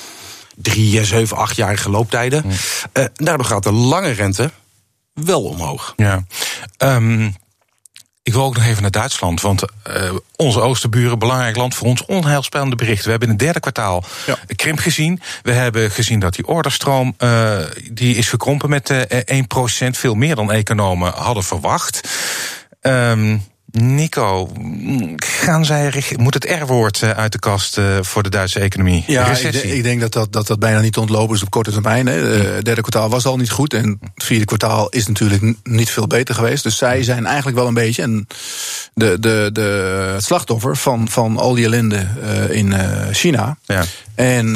drie, 0.57 1.05
zeven, 1.05 1.37
achtjarige 1.37 1.91
looptijden. 1.91 2.43
Mm. 2.45 2.51
Uh, 2.93 3.05
daardoor 3.15 3.47
gaat 3.47 3.63
de 3.63 3.73
lange 3.73 4.11
rente 4.11 4.51
wel 5.13 5.43
omhoog. 5.43 5.93
Ja. 5.97 6.25
Um, 6.79 7.37
ik 8.25 8.33
wil 8.33 8.43
ook 8.43 8.57
nog 8.57 8.65
even 8.65 8.83
naar 8.83 8.91
Duitsland, 8.91 9.41
want 9.41 9.63
uh, 9.63 10.13
onze 10.37 10.61
oosterburen, 10.61 11.19
belangrijk 11.19 11.57
land 11.57 11.75
voor 11.75 11.87
ons, 11.87 12.05
onheilspellende 12.05 12.77
berichten. 12.77 13.05
We 13.05 13.11
hebben 13.11 13.29
in 13.29 13.35
het 13.35 13.45
derde 13.45 13.61
kwartaal 13.61 14.05
ja. 14.27 14.39
krimp 14.57 14.79
gezien. 14.79 15.21
We 15.43 15.53
hebben 15.53 15.91
gezien 15.91 16.19
dat 16.21 16.35
die 16.35 16.47
orderstroom 16.47 17.15
uh, 17.19 17.59
die 17.93 18.17
is 18.17 18.29
gekrompen 18.29 18.71
met 18.71 18.91
uh, 18.91 19.01
1%, 19.87 19.91
veel 19.91 20.15
meer 20.15 20.35
dan 20.35 20.53
economen 20.53 21.13
hadden 21.13 21.45
verwacht. 21.45 22.09
Um, 22.81 23.45
Nico, 23.77 24.51
gaan 25.17 25.65
zij, 25.65 26.03
moet 26.17 26.35
het 26.35 26.45
R-woord 26.45 27.03
eh, 27.03 27.11
uit 27.11 27.33
de 27.33 27.39
kast 27.39 27.79
eh, 27.79 27.85
voor 28.01 28.23
de 28.23 28.29
Duitse 28.29 28.61
economie? 28.61 29.05
Ja, 29.07 29.37
ik, 29.37 29.55
ik, 29.55 29.83
denk 29.83 30.01
dat 30.01 30.13
dat, 30.13 30.33
dat 30.33 30.47
dat 30.47 30.59
bijna 30.59 30.81
niet 30.81 30.97
ontlopen 30.97 31.37
is 31.37 31.43
op 31.43 31.51
korte 31.51 31.71
termijn. 31.71 32.07
Hè. 32.07 32.15
Het 32.15 32.65
derde 32.65 32.81
kwartaal 32.81 33.09
was 33.09 33.27
al 33.27 33.37
niet 33.37 33.51
goed 33.51 33.75
en 33.75 33.99
het 34.15 34.25
vierde 34.25 34.45
kwartaal 34.45 34.89
is 34.89 35.07
natuurlijk 35.07 35.57
niet 35.63 35.91
veel 35.91 36.07
beter 36.07 36.35
geweest. 36.35 36.63
Dus 36.63 36.77
zij 36.77 37.03
zijn 37.03 37.27
eigenlijk 37.27 37.57
wel 37.57 37.67
een 37.67 37.75
beetje 37.75 38.03
en 38.03 38.27
de, 38.95 39.17
de, 39.21 39.51
de, 39.53 40.11
het 40.15 40.25
slachtoffer 40.25 40.77
van, 40.77 41.09
van 41.09 41.37
al 41.37 41.55
die 41.55 41.65
ellende 41.65 42.07
in 42.51 42.75
China. 43.13 43.57
Ja. 43.65 43.85
En 44.15 44.53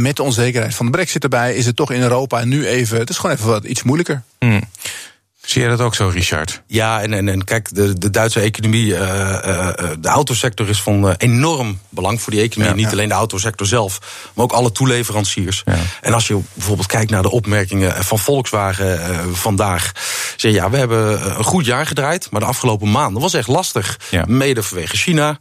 met 0.00 0.16
de 0.16 0.22
onzekerheid 0.22 0.74
van 0.74 0.86
de 0.86 0.92
brexit 0.92 1.22
erbij 1.22 1.54
is 1.54 1.66
het 1.66 1.76
toch 1.76 1.92
in 1.92 2.02
Europa 2.02 2.44
nu 2.44 2.66
even, 2.66 2.98
het 2.98 3.10
is 3.10 3.18
gewoon 3.18 3.36
even 3.36 3.48
wat 3.48 3.64
iets 3.64 3.82
moeilijker. 3.82 4.22
Hmm. 4.38 4.62
Zie 5.44 5.62
je 5.62 5.68
dat 5.68 5.80
ook 5.80 5.94
zo, 5.94 6.08
Richard? 6.08 6.62
Ja, 6.66 7.02
en, 7.02 7.12
en, 7.12 7.28
en 7.28 7.44
kijk, 7.44 7.74
de, 7.74 7.98
de 7.98 8.10
Duitse 8.10 8.40
economie, 8.40 8.86
uh, 8.86 8.98
uh, 8.98 9.68
de 9.98 10.08
autosector 10.08 10.68
is 10.68 10.82
van 10.82 11.06
uh, 11.08 11.12
enorm 11.16 11.80
belang 11.88 12.20
voor 12.20 12.32
die 12.32 12.42
economie. 12.42 12.74
Niet 12.74 12.92
alleen 12.92 13.08
de 13.08 13.14
autosector 13.14 13.66
zelf, 13.66 13.98
maar 14.34 14.44
ook 14.44 14.52
alle 14.52 14.72
toeleveranciers. 14.72 15.62
Ja. 15.64 15.76
En 16.00 16.12
als 16.12 16.26
je 16.26 16.40
bijvoorbeeld 16.52 16.86
kijkt 16.86 17.10
naar 17.10 17.22
de 17.22 17.30
opmerkingen 17.30 18.04
van 18.04 18.18
Volkswagen 18.18 19.36
vandaag. 19.36 19.92
Zeg 20.36 20.52
ja, 20.52 20.70
we 20.70 20.76
hebben 20.76 21.28
een 21.38 21.44
goed 21.44 21.64
jaar 21.64 21.86
gedraaid, 21.86 22.30
maar 22.30 22.40
de 22.40 22.46
afgelopen 22.46 22.90
maanden 22.90 23.22
was 23.22 23.34
echt 23.34 23.48
lastig. 23.48 23.98
Mede 24.26 24.62
vanwege 24.62 24.96
China. 24.96 25.38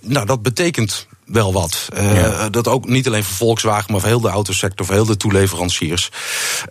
nou, 0.00 0.26
dat 0.26 0.42
betekent 0.42 1.06
wel 1.28 1.52
wat. 1.52 1.88
Uh, 1.98 2.46
Dat 2.50 2.68
ook 2.68 2.88
niet 2.88 3.06
alleen 3.06 3.24
voor 3.24 3.36
Volkswagen, 3.36 3.92
maar 3.92 4.00
voor 4.00 4.08
heel 4.08 4.20
de 4.20 4.28
autosector, 4.28 4.86
voor 4.86 4.94
heel 4.94 5.06
de 5.06 5.16
toeleveranciers. 5.16 6.10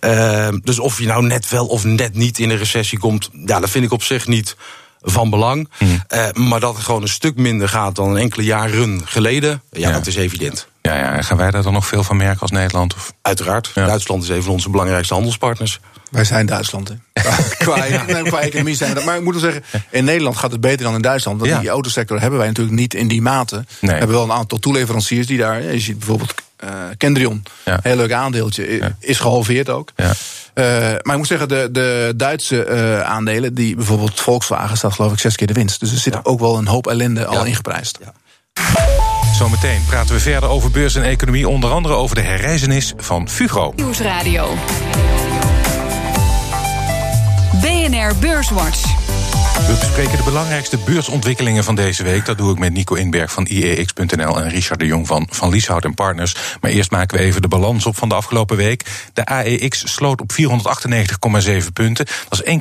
Uh, 0.02 0.48
dus 0.64 0.80
of 0.80 1.00
je 1.00 1.06
nou 1.06 1.26
net 1.26 1.50
wel 1.50 1.66
of 1.66 1.84
net 1.84 2.14
niet 2.14 2.40
in 2.40 2.50
een 2.50 2.58
recessie 2.58 3.00
komt, 3.00 3.30
ja, 3.46 3.60
dat 3.60 3.70
vind 3.70 3.86
ik 3.86 3.92
op 3.92 4.04
zich 4.04 4.28
niet 4.28 4.56
van 5.02 5.30
belang. 5.30 5.70
Mm. 5.80 6.04
Uh, 6.10 6.32
maar 6.32 6.60
dat 6.60 6.76
het 6.76 6.84
gewoon 6.84 7.02
een 7.02 7.08
stuk 7.08 7.36
minder 7.36 7.70
gaat 7.70 7.96
dan 7.96 8.10
een 8.10 8.18
enkele 8.18 8.44
jaren 8.44 9.02
geleden, 9.06 9.62
ja, 9.72 9.88
ja. 9.88 9.92
dat 9.92 10.08
is 10.08 10.16
evident. 10.16 10.67
Ja, 10.88 10.96
ja, 10.96 11.14
en 11.14 11.24
gaan 11.24 11.38
wij 11.38 11.52
daar 11.52 11.64
dan 11.64 11.74
nog 11.74 11.88
veel 11.88 12.04
van 12.04 12.18
merken 12.18 12.42
als 12.42 12.52
Nederland? 12.52 12.96
Of? 12.96 13.14
Uiteraard. 13.22 13.72
Duitsland 13.74 14.24
is 14.24 14.30
een 14.30 14.44
van 14.44 14.52
onze 14.52 14.70
belangrijkste 14.70 15.14
handelspartners. 15.14 15.80
Wij 16.12 16.24
zijn 16.24 16.46
Duitsland. 16.46 16.96
qua, 17.14 17.36
qua, 18.24 18.42
economie 18.42 18.76
zijn 18.76 18.90
we 18.90 18.96
dat. 18.96 19.06
Maar 19.06 19.18
ik 19.18 19.24
moet 19.24 19.42
wel 19.42 19.52
zeggen, 19.52 19.64
in 19.90 20.06
Nederland 20.06 20.38
gaat 20.38 20.52
het 20.52 20.62
beter 20.62 20.86
dan 20.86 20.96
in 20.96 21.02
Duitsland. 21.02 21.40
Want 21.40 21.60
die 21.62 21.70
autosector 21.70 22.20
hebben 22.20 22.40
wij 22.40 22.48
natuurlijk 22.48 22.78
niet 22.78 22.94
in 22.94 23.08
die 23.08 23.22
mate. 23.22 23.66
We 23.80 23.92
hebben 23.92 24.16
wel 24.16 24.24
een 24.24 24.32
aantal 24.32 24.58
toeleveranciers 24.58 25.28
die 25.28 25.38
daar. 25.38 25.62
Je 25.62 25.80
ziet 25.80 25.98
bijvoorbeeld 25.98 26.34
uh, 26.64 26.70
Kendrion, 26.98 27.44
ja. 27.66 27.80
heel 27.82 27.96
leuk 27.96 28.12
aandeeltje, 28.12 28.96
is 29.00 29.20
gehalveerd 29.20 29.70
ook. 29.70 29.92
Ja. 29.96 30.06
Uh, 30.06 30.64
maar 31.02 31.14
ik 31.14 31.18
moet 31.18 31.28
zeggen, 31.28 31.48
de, 31.48 31.70
de 31.72 32.14
Duitse 32.16 32.68
uh, 32.70 33.02
aandelen, 33.02 33.54
die 33.54 33.76
bijvoorbeeld 33.76 34.20
Volkswagen 34.20 34.78
staat 34.78 34.94
geloof 34.94 35.12
ik 35.12 35.20
zes 35.20 35.36
keer 35.36 35.48
de 35.48 35.54
winst. 35.54 35.80
Dus 35.80 35.92
er 35.92 35.98
zit 35.98 36.26
ook 36.26 36.40
wel 36.40 36.58
een 36.58 36.68
hoop 36.68 36.88
ellende 36.88 37.26
al 37.26 37.46
ingeprijsd. 37.46 38.00
Zometeen 39.38 39.84
praten 39.86 40.16
we 40.16 40.22
verder 40.22 40.50
over 40.50 40.72
beurs 40.72 40.96
en 40.96 41.04
economie, 41.04 41.48
onder 41.50 41.72
andere 41.72 41.94
over 41.94 42.16
de 42.16 42.22
herreizenis 42.22 42.94
van 42.98 43.30
Fugro. 43.30 43.74
Nieuwsradio. 43.76 44.54
BNR 47.62 48.16
Beurswatch. 48.20 48.82
We 49.68 49.78
bespreken 49.80 50.18
de 50.18 50.24
belangrijkste 50.24 50.78
beursontwikkelingen 50.78 51.64
van 51.64 51.76
deze 51.76 52.04
week. 52.04 52.26
Dat 52.26 52.38
doe 52.38 52.52
ik 52.52 52.60
met 52.60 52.74
Nico 52.74 52.96
Inberg 52.96 53.32
van 53.32 53.46
IEX.nl 53.46 54.42
en 54.42 54.50
Richard 54.50 54.80
de 54.80 54.86
Jong 54.86 55.08
van 55.08 55.28
Van 55.30 55.50
Lieshout 55.50 55.84
en 55.84 55.94
Partners. 55.94 56.36
Maar 56.62 56.72
eerst 56.72 56.92
maken 56.92 57.18
we 57.18 57.24
even 57.24 57.42
de 57.42 57.48
balans 57.48 57.86
op 57.86 57.98
van 57.98 58.10
de 58.10 58.16
afgelopen 58.16 58.58
week. 58.58 58.86
De 59.14 59.26
AEX 59.26 59.94
sloot 59.94 60.22
op 60.22 60.32
498,7 60.32 61.58
punten. 61.74 62.06
Dat 62.30 62.44
is 62.44 62.60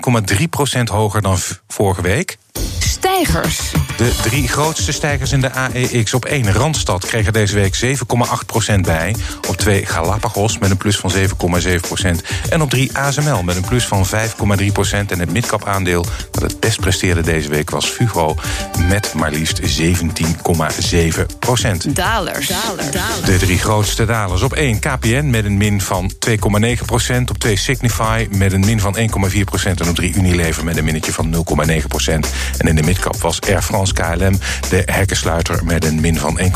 1,3% 0.79 0.83
hoger 0.83 1.23
dan 1.23 1.39
vorige 1.69 2.03
week. 2.03 2.39
Stijgers. 2.79 3.73
De 3.97 4.13
drie 4.23 4.49
grootste 4.49 4.93
stijgers 4.93 5.33
in 5.33 5.41
de 5.41 5.53
AEX 5.53 6.15
op 6.15 6.25
één. 6.25 6.53
Randstad 6.53 7.07
kreeg 7.07 7.27
er 7.27 7.33
deze 7.33 7.55
week 7.55 7.77
7,8% 7.85 8.81
bij. 8.81 9.17
Op 9.49 9.57
twee 9.57 9.87
Galapagos 9.87 10.59
met 10.59 10.71
een 10.71 10.77
plus 10.77 10.97
van 10.97 11.13
7,7% 11.13 11.17
En 12.49 12.63
op 12.63 12.71
drie 12.71 12.99
ASML 12.99 13.43
met 13.43 13.57
een 13.57 13.65
plus 13.65 13.87
van 13.87 14.07
5,3% 14.07 14.13
En 14.91 15.19
het 15.19 15.33
midcap 15.33 15.65
aandeel 15.65 16.05
dat 16.31 16.43
het 16.43 16.61
best 16.61 16.81
presteerde 16.81 17.21
deze 17.21 17.49
week 17.49 17.71
was 17.71 17.87
Fugro 17.87 18.37
met 18.89 19.15
maar 19.15 19.31
liefst 19.31 19.61
17,7% 19.61 19.67
Dalers. 21.93 22.53
De 23.25 23.37
drie 23.39 23.59
grootste 23.59 24.05
dalers 24.05 24.43
op 24.43 24.53
één. 24.53 24.79
KPN 24.79 25.31
met 25.31 25.45
een 25.45 25.57
min 25.57 25.81
van 25.81 26.13
2,9% 26.29 26.35
Op 27.29 27.39
twee 27.39 27.57
Signify 27.57 28.27
met 28.31 28.53
een 28.53 28.65
min 28.65 28.81
van 28.81 28.97
1,4% 28.97 29.03
En 29.65 29.89
op 29.89 29.95
drie 29.95 30.15
Unilever 30.15 30.65
met 30.65 30.77
een 30.77 30.85
minnetje 30.85 31.13
van 31.13 31.35
0,9 31.35 31.41
En 32.59 32.69
in 32.69 32.77
de 32.77 32.83
midcap 32.83 33.17
was 33.17 33.41
Air 33.41 33.63
France 33.63 33.93
KLM 33.93 34.39
de 34.69 34.83
hekkensluiter 34.85 35.65
met 35.65 35.85
een 35.85 36.01
min 36.01 36.19
van 36.19 36.41
1,6% 36.41 36.47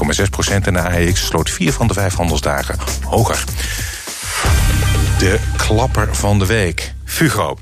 En 0.65 0.73
de 0.73 0.81
AEX 0.81 1.27
sloot 1.27 1.51
vier 1.51 1.73
van 1.73 1.87
de 1.87 1.95
vijf 1.95 2.15
handelsdagen 2.15 2.79
hoger. 3.05 3.45
De 5.19 5.39
klapper 5.57 6.15
van 6.15 6.39
de 6.39 6.47
week. 6.47 6.95
Fugro. 7.05 7.59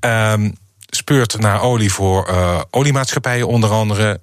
Um, 0.00 0.56
speurt 0.86 1.38
naar 1.38 1.62
olie 1.62 1.92
voor 1.92 2.28
uh, 2.30 2.60
oliemaatschappijen 2.70 3.48
onder 3.48 3.70
andere 3.70 4.20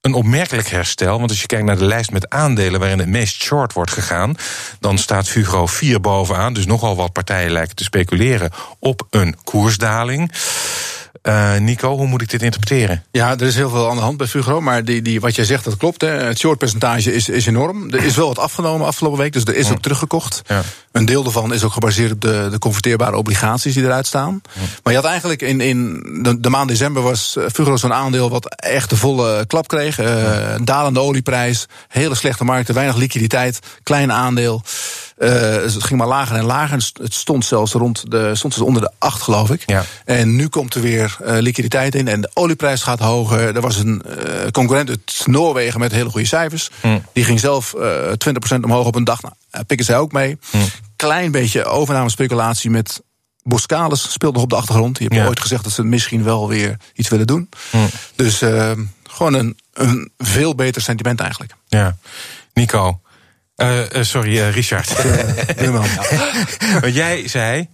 een 0.00 0.14
opmerkelijk 0.14 0.68
herstel. 0.68 1.18
Want 1.18 1.30
als 1.30 1.40
je 1.40 1.46
kijkt 1.46 1.64
naar 1.64 1.78
de 1.78 1.84
lijst 1.84 2.10
met 2.10 2.28
aandelen 2.28 2.80
waarin 2.80 2.98
het 2.98 3.08
meest 3.08 3.42
short 3.42 3.72
wordt 3.72 3.90
gegaan, 3.90 4.34
dan 4.80 4.98
staat 4.98 5.28
Fugro 5.28 5.66
4 5.66 6.00
bovenaan. 6.00 6.52
Dus 6.52 6.66
nogal 6.66 6.96
wat 6.96 7.12
partijen 7.12 7.50
lijken 7.50 7.76
te 7.76 7.84
speculeren 7.84 8.50
op 8.78 9.06
een 9.10 9.36
koersdaling. 9.44 10.32
Uh, 11.28 11.56
Nico, 11.56 11.96
hoe 11.96 12.06
moet 12.06 12.22
ik 12.22 12.30
dit 12.30 12.42
interpreteren? 12.42 13.02
Ja, 13.10 13.30
er 13.30 13.42
is 13.42 13.54
heel 13.54 13.70
veel 13.70 13.90
aan 13.90 13.96
de 13.96 14.02
hand 14.02 14.16
bij 14.16 14.26
Fugro. 14.26 14.60
Maar 14.60 14.84
die, 14.84 15.02
die, 15.02 15.20
wat 15.20 15.34
jij 15.34 15.44
zegt, 15.44 15.64
dat 15.64 15.76
klopt. 15.76 16.00
Hè. 16.00 16.08
Het 16.08 16.38
shortpercentage 16.38 17.14
is, 17.14 17.28
is 17.28 17.46
enorm. 17.46 17.90
Er 17.90 18.04
is 18.04 18.16
wel 18.16 18.26
wat 18.26 18.38
afgenomen 18.38 18.86
afgelopen 18.86 19.18
week, 19.18 19.32
dus 19.32 19.44
er 19.44 19.56
is 19.56 19.70
ook 19.70 19.82
teruggekocht. 19.82 20.42
Ja. 20.46 20.62
Een 20.98 21.04
deel 21.04 21.22
daarvan 21.22 21.54
is 21.54 21.64
ook 21.64 21.72
gebaseerd 21.72 22.12
op 22.12 22.20
de, 22.20 22.48
de 22.50 22.58
converteerbare 22.58 23.16
obligaties 23.16 23.74
die 23.74 23.84
eruit 23.84 24.06
staan. 24.06 24.42
Maar 24.82 24.92
je 24.92 24.98
had 24.98 25.08
eigenlijk 25.08 25.42
in, 25.42 25.60
in 25.60 26.02
de, 26.22 26.40
de 26.40 26.50
maand 26.50 26.68
december 26.68 27.02
was 27.02 27.36
eh, 27.36 27.44
Fugro 27.52 27.76
zo'n 27.76 27.92
aandeel 27.92 28.30
wat 28.30 28.54
echt 28.54 28.90
de 28.90 28.96
volle 28.96 29.46
klap 29.46 29.68
kreeg. 29.68 30.00
Uh, 30.00 30.54
dalende 30.62 31.00
olieprijs, 31.00 31.66
hele 31.88 32.14
slechte 32.14 32.44
markten, 32.44 32.74
weinig 32.74 32.96
liquiditeit, 32.96 33.58
klein 33.82 34.12
aandeel. 34.12 34.62
Uh, 35.18 35.30
het 35.30 35.84
ging 35.84 35.98
maar 35.98 36.08
lager 36.08 36.36
en 36.36 36.44
lager. 36.44 36.90
Het 37.02 37.14
stond 37.14 37.44
zelfs 37.44 37.72
rond 37.72 38.10
de, 38.10 38.34
stond 38.34 38.54
dus 38.54 38.62
onder 38.62 38.82
de 38.82 38.90
8, 38.98 39.22
geloof 39.22 39.50
ik. 39.50 39.62
Ja. 39.66 39.84
En 40.04 40.36
nu 40.36 40.48
komt 40.48 40.74
er 40.74 40.80
weer 40.80 41.16
uh, 41.22 41.38
liquiditeit 41.38 41.94
in 41.94 42.08
en 42.08 42.20
de 42.20 42.30
olieprijs 42.34 42.82
gaat 42.82 42.98
hoger. 42.98 43.56
Er 43.56 43.60
was 43.60 43.76
een 43.76 44.02
uh, 44.06 44.14
concurrent 44.50 44.88
uit 44.88 45.22
Noorwegen 45.24 45.80
met 45.80 45.92
hele 45.92 46.10
goede 46.10 46.26
cijfers. 46.26 46.70
Hm. 46.80 46.98
Die 47.12 47.24
ging 47.24 47.40
zelf 47.40 47.74
20% 47.76 47.78
omhoog 48.60 48.86
op 48.86 48.94
een 48.94 49.04
dag. 49.04 49.22
Nou, 49.22 49.64
pikken 49.66 49.86
zij 49.86 49.98
ook 49.98 50.12
mee. 50.12 50.38
Hm. 50.50 50.58
Klein 50.98 51.30
beetje 51.30 51.64
overnamespeculatie 51.64 52.70
met 52.70 53.02
Boskalis 53.42 54.12
speelt 54.12 54.34
nog 54.34 54.42
op 54.42 54.50
de 54.50 54.56
achtergrond. 54.56 54.96
Die 54.96 55.08
hebben 55.08 55.28
ooit 55.28 55.40
gezegd 55.40 55.64
dat 55.64 55.72
ze 55.72 55.82
misschien 55.82 56.24
wel 56.24 56.48
weer 56.48 56.76
iets 56.94 57.08
willen 57.08 57.26
doen. 57.26 57.48
Hm. 57.70 57.78
Dus 58.14 58.38
gewoon 59.08 59.34
een, 59.34 59.58
een 59.72 60.12
veel 60.18 60.54
beter 60.54 60.82
sentiment 60.82 61.20
eigenlijk. 61.20 61.52
Ja. 61.68 61.96
Nico, 62.54 63.00
uh, 63.56 63.82
sorry, 64.00 64.36
uh, 64.36 64.50
Richard. 64.52 65.02
Want 66.80 66.94
jij 66.94 67.28
zei. 67.28 67.68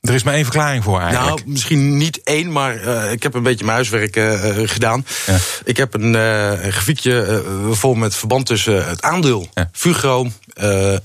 Er 0.00 0.14
is 0.14 0.22
maar 0.22 0.34
één 0.34 0.44
verklaring 0.44 0.84
voor 0.84 1.00
eigenlijk. 1.00 1.36
Nou, 1.36 1.50
misschien 1.50 1.96
niet 1.96 2.22
één, 2.22 2.52
maar 2.52 2.84
uh, 2.84 3.12
ik 3.12 3.22
heb 3.22 3.34
een 3.34 3.42
beetje 3.42 3.64
mijn 3.64 3.76
huiswerk 3.76 4.16
uh, 4.16 4.68
gedaan. 4.68 5.06
Ja. 5.26 5.36
Ik 5.64 5.76
heb 5.76 5.94
een 5.94 6.14
uh, 6.14 6.52
grafiekje 6.52 7.44
vol 7.70 7.94
met 7.94 8.14
verband 8.14 8.46
tussen 8.46 8.88
het 8.88 9.02
aandeel, 9.02 9.48
ja. 9.54 9.70
Fugro 9.72 10.30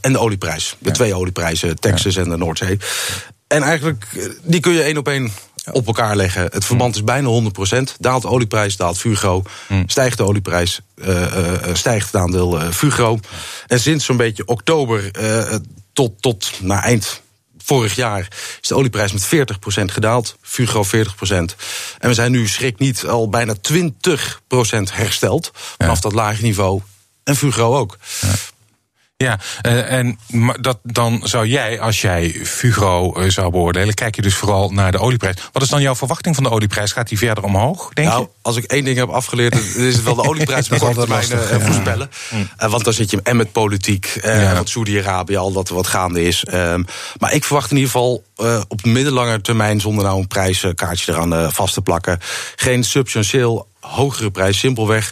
en 0.01 0.11
de 0.11 0.17
olieprijs. 0.17 0.75
De 0.79 0.87
ja. 0.87 0.91
twee 0.91 1.13
olieprijzen, 1.13 1.79
Texas 1.79 2.15
en 2.15 2.29
de 2.29 2.37
Noordzee. 2.37 2.77
En 3.47 3.63
eigenlijk, 3.63 4.05
die 4.43 4.59
kun 4.59 4.73
je 4.73 4.81
één 4.81 4.97
op 4.97 5.07
één 5.07 5.31
op 5.71 5.87
elkaar 5.87 6.15
leggen. 6.15 6.43
Het 6.51 6.65
verband 6.65 6.95
is 6.95 7.03
bijna 7.03 7.29
100%. 7.29 7.81
Daalt 7.99 8.21
de 8.21 8.27
olieprijs, 8.27 8.77
daalt 8.77 8.97
Fugro. 8.97 9.43
Mm. 9.67 9.83
Stijgt 9.89 10.17
de 10.17 10.23
olieprijs, 10.23 10.81
uh, 10.95 11.07
uh, 11.07 11.53
stijgt 11.73 12.05
het 12.05 12.21
aandeel 12.21 12.59
Fugro. 12.71 13.19
En 13.67 13.79
sinds 13.79 14.05
zo'n 14.05 14.17
beetje 14.17 14.45
oktober 14.45 15.11
tot, 15.93 16.21
tot 16.21 16.51
naar 16.61 16.83
eind 16.83 17.21
vorig 17.63 17.95
jaar 17.95 18.27
is 18.61 18.67
de 18.67 18.75
olieprijs 18.75 19.11
met 19.11 19.25
40% 19.25 19.83
gedaald. 19.85 20.37
Fugro 20.41 20.83
40%. 20.85 20.87
En 21.99 22.07
we 22.09 22.13
zijn 22.13 22.31
nu, 22.31 22.47
schrik 22.47 22.79
niet, 22.79 23.05
al 23.05 23.29
bijna 23.29 23.55
20% 23.55 23.57
hersteld. 24.91 25.51
Vanaf 25.77 25.95
ja. 25.95 26.01
dat 26.01 26.13
lage 26.13 26.41
niveau. 26.41 26.81
En 27.23 27.35
Fugro 27.35 27.77
ook. 27.77 27.97
Ja. 28.21 28.33
Ja, 29.21 29.39
uh, 29.65 29.91
en 29.91 30.19
dat, 30.61 30.79
dan 30.83 31.21
zou 31.23 31.47
jij, 31.47 31.79
als 31.79 32.01
jij 32.01 32.29
Fugro 32.43 33.19
uh, 33.19 33.29
zou 33.29 33.51
beoordelen, 33.51 33.93
kijk 33.93 34.15
je 34.15 34.21
dus 34.21 34.35
vooral 34.35 34.69
naar 34.69 34.91
de 34.91 34.99
olieprijs. 34.99 35.35
Wat 35.51 35.61
is 35.61 35.69
dan 35.69 35.81
jouw 35.81 35.95
verwachting 35.95 36.35
van 36.35 36.43
de 36.43 36.49
olieprijs? 36.49 36.91
Gaat 36.91 37.09
die 37.09 37.17
verder 37.17 37.43
omhoog, 37.43 37.89
denk 37.93 38.07
nou, 38.07 38.21
je? 38.21 38.27
Als 38.41 38.57
ik 38.57 38.63
één 38.63 38.83
ding 38.83 38.97
heb 38.97 39.09
afgeleerd, 39.09 39.75
is 39.75 39.95
het 39.95 40.03
wel 40.03 40.15
de 40.15 40.23
olieprijs 40.29 40.69
op 40.69 40.77
korte 40.77 40.99
termijn 40.99 41.31
uh, 41.31 41.65
voorspellen. 41.65 42.09
Ja. 42.57 42.69
want 42.69 42.83
dan 42.83 42.93
zit 42.93 43.11
je 43.11 43.19
en 43.23 43.35
met 43.35 43.51
politiek, 43.51 44.19
ja. 44.23 44.53
wat 44.53 44.69
Saudi-Arabië, 44.69 45.37
al 45.37 45.51
dat 45.51 45.69
er 45.69 45.75
wat 45.75 45.87
gaande 45.87 46.23
is. 46.23 46.45
Um, 46.53 46.85
maar 47.19 47.33
ik 47.33 47.43
verwacht 47.43 47.71
in 47.71 47.77
ieder 47.77 47.91
geval 47.91 48.23
op 48.67 48.83
middellange 48.83 49.41
termijn, 49.41 49.81
zonder 49.81 50.03
nou 50.03 50.19
een 50.19 50.27
prijskaartje 50.27 51.11
eraan 51.11 51.51
vast 51.51 51.73
te 51.73 51.81
plakken, 51.81 52.19
geen 52.55 52.83
substantieel 52.83 53.69
hogere 53.79 54.31
prijs. 54.31 54.59
Simpelweg. 54.59 55.11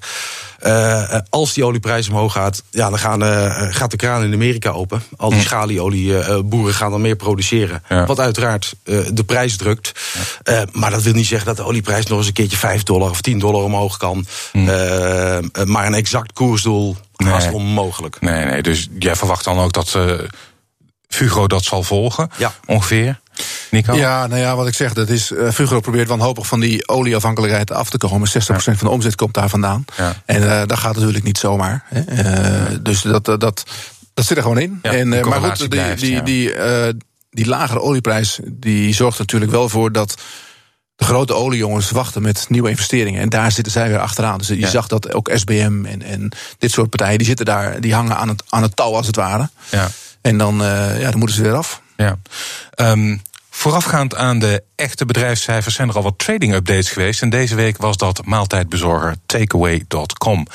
Uh, 0.66 1.16
als 1.30 1.54
die 1.54 1.66
olieprijs 1.66 2.10
omhoog 2.10 2.34
gaat, 2.34 2.64
ja, 2.70 2.90
dan 2.90 3.00
gaan, 3.00 3.24
uh, 3.24 3.66
gaat 3.70 3.92
de 3.92 3.98
kraan 3.98 4.24
in 4.24 4.34
Amerika 4.34 4.70
open. 4.70 5.04
Al 5.18 5.30
die 5.30 5.42
schalieolieboeren 5.42 6.74
gaan 6.74 6.92
dan 6.92 7.02
meer 7.02 7.16
produceren. 7.16 7.84
Ja. 7.90 8.06
Wat 8.06 8.20
uiteraard 8.20 8.76
de 9.14 9.24
prijs 9.26 9.58
drukt. 9.58 9.92
Ja. 10.44 10.66
maar 10.72 10.92
dat 10.92 11.02
wil 11.02 11.14
niet 11.14 11.26
zeggen 11.26 11.48
dat 11.48 11.58
de 11.58 11.64
olieprijs 11.64 12.06
nog 12.06 12.18
eens 12.18 12.28
een 12.28 12.34
keertje 12.34 12.58
5 12.58 12.84
dollar 12.84 13.10
of 13.10 13.22
10 13.22 13.40
dollar 13.40 13.64
omhoog 13.64 13.98
kan. 13.98 14.26
Mm. 14.54 14.66
maar 15.66 15.86
een 15.86 15.94
exact 15.94 16.34
koersdoel 16.34 16.98
nee. 17.16 17.36
is 17.36 17.52
onmogelijk. 17.52 18.22
Nee, 18.22 18.46
nee, 18.46 18.62
dus 18.62 18.88
jij 19.00 19.16
verwacht 19.16 19.44
dan 19.44 19.60
ook 19.60 19.74
dat 19.74 19.98
Fugro 21.08 21.48
dat 21.48 21.64
zal 21.64 21.84
volgen, 21.84 22.30
ja. 22.38 22.54
ongeveer? 22.66 23.20
Nico? 23.72 23.94
Ja, 23.94 24.28
nou 24.28 24.42
ja, 24.42 24.56
wat 24.56 24.68
ik 24.68 24.74
zeg, 24.74 24.94
dat 24.94 25.10
is. 25.10 25.32
Uh, 25.32 25.52
Fugro 25.52 25.80
probeert 25.80 26.08
wanhopig 26.08 26.48
van 26.48 26.60
die 26.60 26.88
olieafhankelijkheid 26.88 27.72
af 27.72 27.90
te 27.90 27.98
komen. 27.98 28.30
60% 28.30 28.32
ja. 28.32 28.60
van 28.60 28.76
de 28.78 28.90
omzet 28.90 29.16
komt 29.16 29.34
daar 29.34 29.50
vandaan. 29.50 29.86
Ja. 29.98 30.16
En 30.26 30.42
uh, 30.42 30.62
dat 30.66 30.78
gaat 30.78 30.96
natuurlijk 30.96 31.24
niet 31.24 31.38
zomaar. 31.38 31.84
Hè. 31.86 32.02
Uh, 32.72 32.78
dus 32.82 33.02
dat, 33.02 33.26
dat, 33.26 33.40
dat, 33.40 33.66
zit 34.14 34.38
er 34.38 34.44
gewoon 34.44 34.60
in. 34.60 34.80
Ja, 34.82 34.92
en, 34.92 35.10
maar 35.10 35.42
goed, 35.42 35.58
die, 35.58 35.68
blijft, 35.68 36.02
die, 36.02 36.24
die, 36.24 36.54
die 37.32 37.48
lagere 37.48 37.82
olieprijs 37.82 38.40
die 38.46 38.94
zorgt 38.94 39.20
natuurlijk 39.20 39.52
wel 39.52 39.70
voor 39.70 39.92
dat 39.92 40.22
de 40.96 41.06
grote 41.06 41.34
oliejongens 41.34 41.92
wachten 41.92 42.22
met 42.22 42.46
nieuwe 42.50 42.70
investeringen. 42.70 43.22
En 43.22 43.30
daar 43.30 43.52
zitten 43.52 43.74
zij 43.74 43.90
weer 43.90 44.00
achteraan. 44.00 44.38
Dus 44.38 44.48
je 44.48 44.68
zag 44.68 44.88
dat 44.88 45.14
ook 45.14 45.32
SBM 45.34 45.86
en, 45.86 46.02
en 46.02 46.32
dit 46.58 46.72
soort 46.72 46.90
partijen, 46.90 47.18
die 47.18 47.28
zitten 47.28 47.46
daar, 47.46 47.82
die 47.82 47.94
hangen 47.94 48.18
aan 48.18 48.28
het, 48.28 48.44
aan 48.50 48.62
het 48.62 48.76
touw 48.76 48.96
als 48.96 49.08
het 49.08 49.16
ware. 49.16 49.50
Ja. 49.70 49.90
En 50.22 50.38
dan, 50.38 50.56
ja, 50.98 51.10
dan 51.10 51.18
moeten 51.18 51.36
ze 51.36 51.42
weer 51.42 51.56
af. 51.56 51.82
Ja. 52.00 52.18
Um, 52.76 53.22
voorafgaand 53.60 54.16
aan 54.16 54.40
de 54.40 54.64
echte 54.76 55.06
bedrijfscijfers 55.06 55.76
zijn 55.76 55.90
er 55.90 55.96
al 55.96 56.04
wat 56.04 56.18
trading 56.18 56.54
updates 56.54 56.92
geweest. 56.92 57.22
En 57.22 57.30
deze 57.30 57.56
week 57.56 57.78
was 57.78 57.98
dat 57.98 58.26
maaltijdbezorger 58.26 59.16
takeaway.com. 59.26 60.48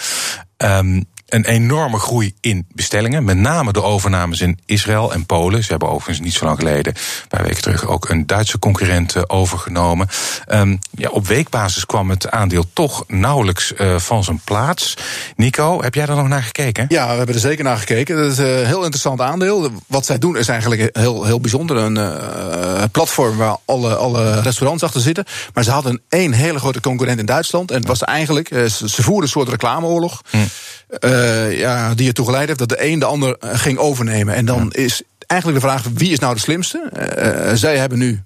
een 1.28 1.44
enorme 1.44 1.98
groei 1.98 2.34
in 2.40 2.66
bestellingen. 2.72 3.24
Met 3.24 3.36
name 3.36 3.72
de 3.72 3.82
overnames 3.82 4.40
in 4.40 4.58
Israël 4.66 5.12
en 5.12 5.26
Polen. 5.26 5.62
Ze 5.62 5.70
hebben 5.70 5.88
overigens 5.88 6.20
niet 6.20 6.34
zo 6.34 6.44
lang 6.44 6.58
geleden, 6.58 6.94
een 6.94 7.28
paar 7.28 7.42
weken 7.42 7.62
terug, 7.62 7.86
ook 7.86 8.08
een 8.08 8.26
Duitse 8.26 8.58
concurrent 8.58 9.16
uh, 9.16 9.22
overgenomen. 9.26 10.08
Um, 10.48 10.78
ja, 10.90 11.08
op 11.08 11.26
weekbasis 11.26 11.86
kwam 11.86 12.10
het 12.10 12.30
aandeel 12.30 12.64
toch 12.72 13.04
nauwelijks 13.08 13.72
uh, 13.76 13.98
van 13.98 14.24
zijn 14.24 14.40
plaats. 14.44 14.96
Nico, 15.36 15.82
heb 15.82 15.94
jij 15.94 16.06
er 16.06 16.16
nog 16.16 16.28
naar 16.28 16.42
gekeken? 16.42 16.86
Ja, 16.88 17.10
we 17.10 17.16
hebben 17.16 17.34
er 17.34 17.40
zeker 17.40 17.64
naar 17.64 17.76
gekeken. 17.76 18.16
Dat 18.16 18.32
is 18.32 18.38
een 18.38 18.66
heel 18.66 18.82
interessant 18.82 19.20
aandeel. 19.20 19.70
Wat 19.86 20.06
zij 20.06 20.18
doen 20.18 20.36
is 20.36 20.48
eigenlijk 20.48 20.98
heel, 20.98 21.24
heel 21.24 21.40
bijzonder. 21.40 21.76
Een 21.76 21.96
uh, 21.96 22.82
platform 22.92 23.36
waar 23.36 23.56
alle, 23.64 23.94
alle 23.94 24.40
restaurants 24.40 24.82
achter 24.82 25.00
zitten. 25.00 25.24
Maar 25.54 25.64
ze 25.64 25.70
hadden 25.70 26.02
één 26.08 26.32
hele 26.32 26.58
grote 26.58 26.80
concurrent 26.80 27.18
in 27.18 27.26
Duitsland. 27.26 27.70
En 27.70 27.78
het 27.78 27.86
was 27.86 28.02
eigenlijk, 28.02 28.48
ze 28.66 29.02
voerden 29.02 29.22
een 29.22 29.28
soort 29.28 29.48
reclameoorlog. 29.48 30.22
Hm. 30.30 30.38
Uh, 31.00 31.58
ja, 31.58 31.94
die 31.94 32.08
ertoe 32.08 32.24
geleid 32.24 32.46
heeft 32.46 32.58
dat 32.58 32.68
de 32.68 32.84
een 32.84 32.98
de 32.98 33.04
ander 33.04 33.36
ging 33.40 33.78
overnemen. 33.78 34.34
En 34.34 34.44
dan 34.44 34.70
ja. 34.72 34.82
is 34.82 35.02
eigenlijk 35.26 35.60
de 35.60 35.66
vraag: 35.68 35.84
wie 35.94 36.12
is 36.12 36.18
nou 36.18 36.34
de 36.34 36.40
slimste? 36.40 36.90
Uh, 36.98 37.54
zij 37.54 37.76
hebben 37.76 37.98
nu 37.98 38.22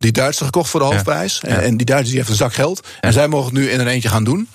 die 0.00 0.12
Duitser 0.12 0.44
gekocht 0.44 0.70
voor 0.70 0.80
de 0.80 0.86
hoofdprijs. 0.86 1.40
Ja. 1.42 1.54
Ja. 1.54 1.60
En 1.60 1.76
die 1.76 1.86
Duitser 1.86 2.08
die 2.08 2.18
heeft 2.18 2.28
een 2.28 2.36
zak 2.36 2.54
geld. 2.54 2.80
Ja. 2.84 3.00
En 3.00 3.12
zij 3.12 3.28
mogen 3.28 3.46
het 3.46 3.54
nu 3.54 3.70
in 3.70 3.80
een 3.80 3.86
eentje 3.86 4.08
gaan 4.08 4.24
doen. 4.24 4.48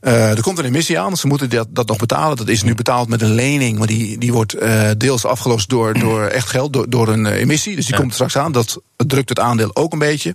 Uh, 0.00 0.30
er 0.30 0.40
komt 0.40 0.58
een 0.58 0.64
emissie 0.64 0.98
aan. 1.00 1.16
Ze 1.16 1.26
moeten 1.26 1.50
dat, 1.50 1.66
dat 1.70 1.86
nog 1.86 1.96
betalen. 1.96 2.36
Dat 2.36 2.48
is 2.48 2.62
nu 2.62 2.74
betaald 2.74 3.08
met 3.08 3.22
een 3.22 3.34
lening. 3.34 3.78
Maar 3.78 3.86
die, 3.86 4.18
die 4.18 4.32
wordt 4.32 4.62
uh, 4.62 4.90
deels 4.96 5.24
afgelost 5.24 5.68
door, 5.68 5.98
door 5.98 6.26
echt 6.38 6.48
geld, 6.48 6.72
door, 6.72 6.90
door 6.90 7.08
een 7.08 7.26
emissie. 7.26 7.76
Dus 7.76 7.86
die 7.86 7.96
komt 7.96 8.12
straks 8.12 8.36
aan. 8.36 8.52
Dat 8.52 8.80
drukt 8.96 9.28
het 9.28 9.38
aandeel 9.38 9.76
ook 9.76 9.92
een 9.92 9.98
beetje. 9.98 10.32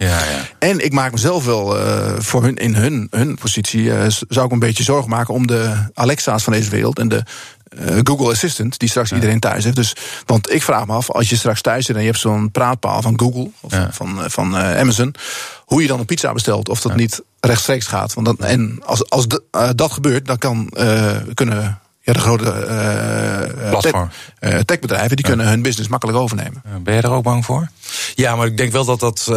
En 0.60 0.86
ik 0.86 0.94
maak 0.94 1.12
mezelf 1.12 1.46
wel 1.46 1.78
voor 2.18 2.44
hun, 2.44 2.56
in 2.56 2.76
hun, 2.76 3.08
hun 3.12 3.36
positie. 3.36 3.92
zou 4.28 4.46
ik 4.46 4.52
een 4.52 4.60
beetje 4.60 4.84
zorgen 4.84 5.10
maken 5.10 5.34
om 5.34 5.48
de 5.48 5.74
Alexa's 5.94 6.44
van 6.44 6.54
deze 6.54 6.70
wereld. 6.70 7.00
En 7.00 7.08
de 7.08 7.24
Google 8.04 8.32
Assistant, 8.32 8.80
die 8.80 8.90
straks 8.90 9.10
ja. 9.10 9.16
iedereen 9.16 9.40
thuis 9.40 9.64
heeft. 9.64 9.76
Dus, 9.76 9.96
want 10.26 10.52
ik 10.52 10.64
vraag 10.64 10.88
me 10.88 10.94
af, 10.94 11.12
als 11.12 11.30
je 11.30 11.36
straks 11.36 11.62
thuis 11.62 11.86
zit 11.86 11.96
en 11.96 12.02
je 12.02 12.08
hebt 12.08 12.20
zo'n 12.20 12.52
praatpaal 12.52 13.02
van 13.02 13.20
Google 13.20 13.52
of 13.62 13.72
ja. 13.72 13.90
van, 13.92 14.24
van 14.28 14.56
uh, 14.56 14.80
Amazon, 14.80 15.16
hoe 15.66 15.82
je 15.82 15.88
dan 15.88 16.00
een 16.00 16.06
pizza 16.06 16.34
bestelt, 16.34 16.70
of 16.70 16.82
dat 16.82 16.92
ja. 16.92 16.98
niet 16.98 17.22
rechtstreeks 17.40 17.88
gaat. 17.88 18.14
Want 18.14 18.26
dat, 18.26 18.40
en 18.40 18.82
als, 18.86 19.10
als 19.10 19.28
de, 19.28 19.44
uh, 19.52 19.70
dat 19.76 19.92
gebeurt, 19.92 20.26
dan 20.26 20.38
kan, 20.38 20.70
kunnen 21.34 21.80
ja, 22.02 22.14
de 22.14 22.20
grote 22.20 22.44
Platform. 23.70 24.10
Tech, 24.40 24.64
techbedrijven 24.64 25.16
die 25.16 25.26
kunnen 25.26 25.48
hun 25.48 25.62
business 25.62 25.90
makkelijk 25.90 26.18
overnemen. 26.18 26.62
Ben 26.84 26.96
je 26.96 27.02
er 27.02 27.12
ook 27.12 27.24
bang 27.24 27.46
voor? 27.46 27.70
Ja, 28.16 28.36
maar 28.36 28.48
ik 28.48 28.58
denk 28.58 28.72
wel 28.72 28.86
dat 28.86 29.00
dat 29.00 29.28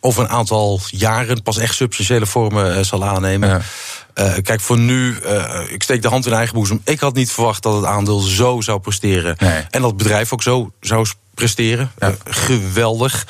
over 0.00 0.22
een 0.22 0.28
aantal 0.28 0.80
jaren 0.90 1.42
pas 1.42 1.58
echt 1.58 1.74
substantiële 1.74 2.26
vormen 2.26 2.86
zal 2.86 3.04
aannemen. 3.04 3.62
Uh, 4.14 4.34
kijk, 4.42 4.60
voor 4.60 4.78
nu, 4.78 5.16
uh, 5.24 5.60
ik 5.68 5.82
steek 5.82 6.02
de 6.02 6.08
hand 6.08 6.26
in 6.26 6.32
eigen 6.32 6.54
boezem. 6.54 6.80
Ik 6.84 7.00
had 7.00 7.14
niet 7.14 7.32
verwacht 7.32 7.62
dat 7.62 7.74
het 7.74 7.84
aandeel 7.84 8.18
zo 8.18 8.60
zou 8.60 8.80
presteren. 8.80 9.36
Nee. 9.38 9.66
En 9.70 9.80
dat 9.80 9.90
het 9.90 9.96
bedrijf 9.96 10.32
ook 10.32 10.42
zo 10.42 10.72
zou 10.80 11.06
presteren. 11.34 11.92
Ja. 11.98 12.08
Uh, 12.08 12.14
geweldig. 12.24 13.26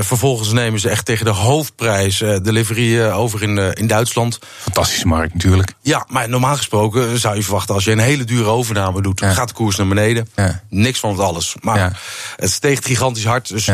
vervolgens 0.00 0.52
nemen 0.52 0.80
ze 0.80 0.88
echt 0.88 1.04
tegen 1.04 1.24
de 1.24 1.30
hoofdprijs 1.30 2.18
de 2.18 2.40
delivery 2.40 3.02
over 3.02 3.42
in, 3.42 3.58
in 3.58 3.86
Duitsland. 3.86 4.38
Fantastische 4.58 5.06
markt 5.06 5.34
natuurlijk. 5.34 5.72
Ja, 5.80 6.06
maar 6.08 6.28
normaal 6.28 6.56
gesproken 6.56 7.18
zou 7.18 7.36
je 7.36 7.42
verwachten... 7.42 7.74
als 7.74 7.84
je 7.84 7.92
een 7.92 7.98
hele 7.98 8.24
dure 8.24 8.48
overname 8.48 9.02
doet, 9.02 9.20
ja. 9.20 9.32
gaat 9.32 9.48
de 9.48 9.54
koers 9.54 9.76
naar 9.76 9.88
beneden. 9.88 10.28
Ja. 10.34 10.62
Niks 10.68 10.98
van 10.98 11.10
het 11.10 11.20
alles. 11.20 11.54
Maar 11.60 12.00
het 12.36 12.50
steegt 12.50 12.86
gigantisch 12.86 13.24
hard. 13.24 13.48
Dus 13.48 13.68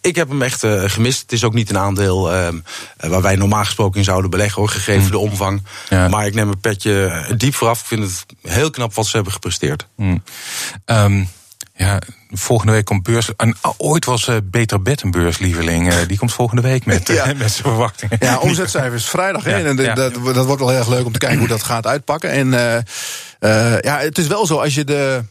ik 0.00 0.16
heb 0.16 0.28
hem 0.28 0.42
echt 0.42 0.66
gemist. 0.66 1.20
Het 1.20 1.32
is 1.32 1.44
ook 1.44 1.54
niet 1.54 1.70
een 1.70 1.78
aandeel 1.78 2.30
waar 2.96 3.22
wij 3.22 3.36
normaal 3.36 3.64
gesproken 3.64 3.98
in 3.98 4.04
zouden 4.04 4.30
beleggen... 4.30 4.60
Hoor, 4.60 4.68
gegeven 4.70 5.02
mm. 5.02 5.10
de 5.10 5.18
omvang. 5.18 5.62
Maar 5.90 6.26
ik 6.26 6.34
neem 6.34 6.48
een 6.48 6.60
petje 6.60 7.24
diep 7.36 7.54
vooraf. 7.54 7.80
Ik 7.80 7.86
vind 7.86 8.02
het 8.02 8.26
heel 8.42 8.70
knap 8.70 8.94
wat 8.94 9.06
ze 9.06 9.14
hebben 9.14 9.32
gepresteerd. 9.32 9.86
Mm. 9.96 10.22
Um, 10.86 11.28
ja, 11.80 11.98
volgende 12.30 12.72
week 12.72 12.84
komt 12.84 13.02
beurs. 13.02 13.30
En 13.36 13.56
ooit 13.76 14.04
was 14.04 14.28
uh, 14.28 14.36
Beter 14.44 14.82
Bet 14.82 15.02
een 15.02 15.10
beurslieveling. 15.10 15.92
Uh, 15.92 15.98
die 16.06 16.18
komt 16.18 16.32
volgende 16.32 16.62
week 16.62 16.84
met, 16.84 17.08
ja. 17.08 17.28
uh, 17.28 17.38
met 17.38 17.50
zijn 17.50 17.68
verwachtingen. 17.68 18.16
Ja, 18.20 18.38
omzetcijfers 18.38 19.04
vrijdag. 19.04 19.44
Ja. 19.44 19.58
En 19.58 19.76
ja. 19.76 19.94
dat, 19.94 20.14
dat 20.14 20.46
wordt 20.46 20.60
wel 20.60 20.68
heel 20.68 20.78
erg 20.78 20.88
leuk 20.88 21.04
om 21.04 21.12
te 21.12 21.18
kijken 21.18 21.38
hoe 21.38 21.48
dat 21.48 21.62
gaat 21.62 21.86
uitpakken. 21.86 22.30
En 22.30 22.50
ja, 23.80 23.98
het 23.98 24.18
is 24.18 24.26
wel 24.26 24.46
zo, 24.46 24.56
als 24.56 24.74
je 24.74 24.84
de, 24.84 25.24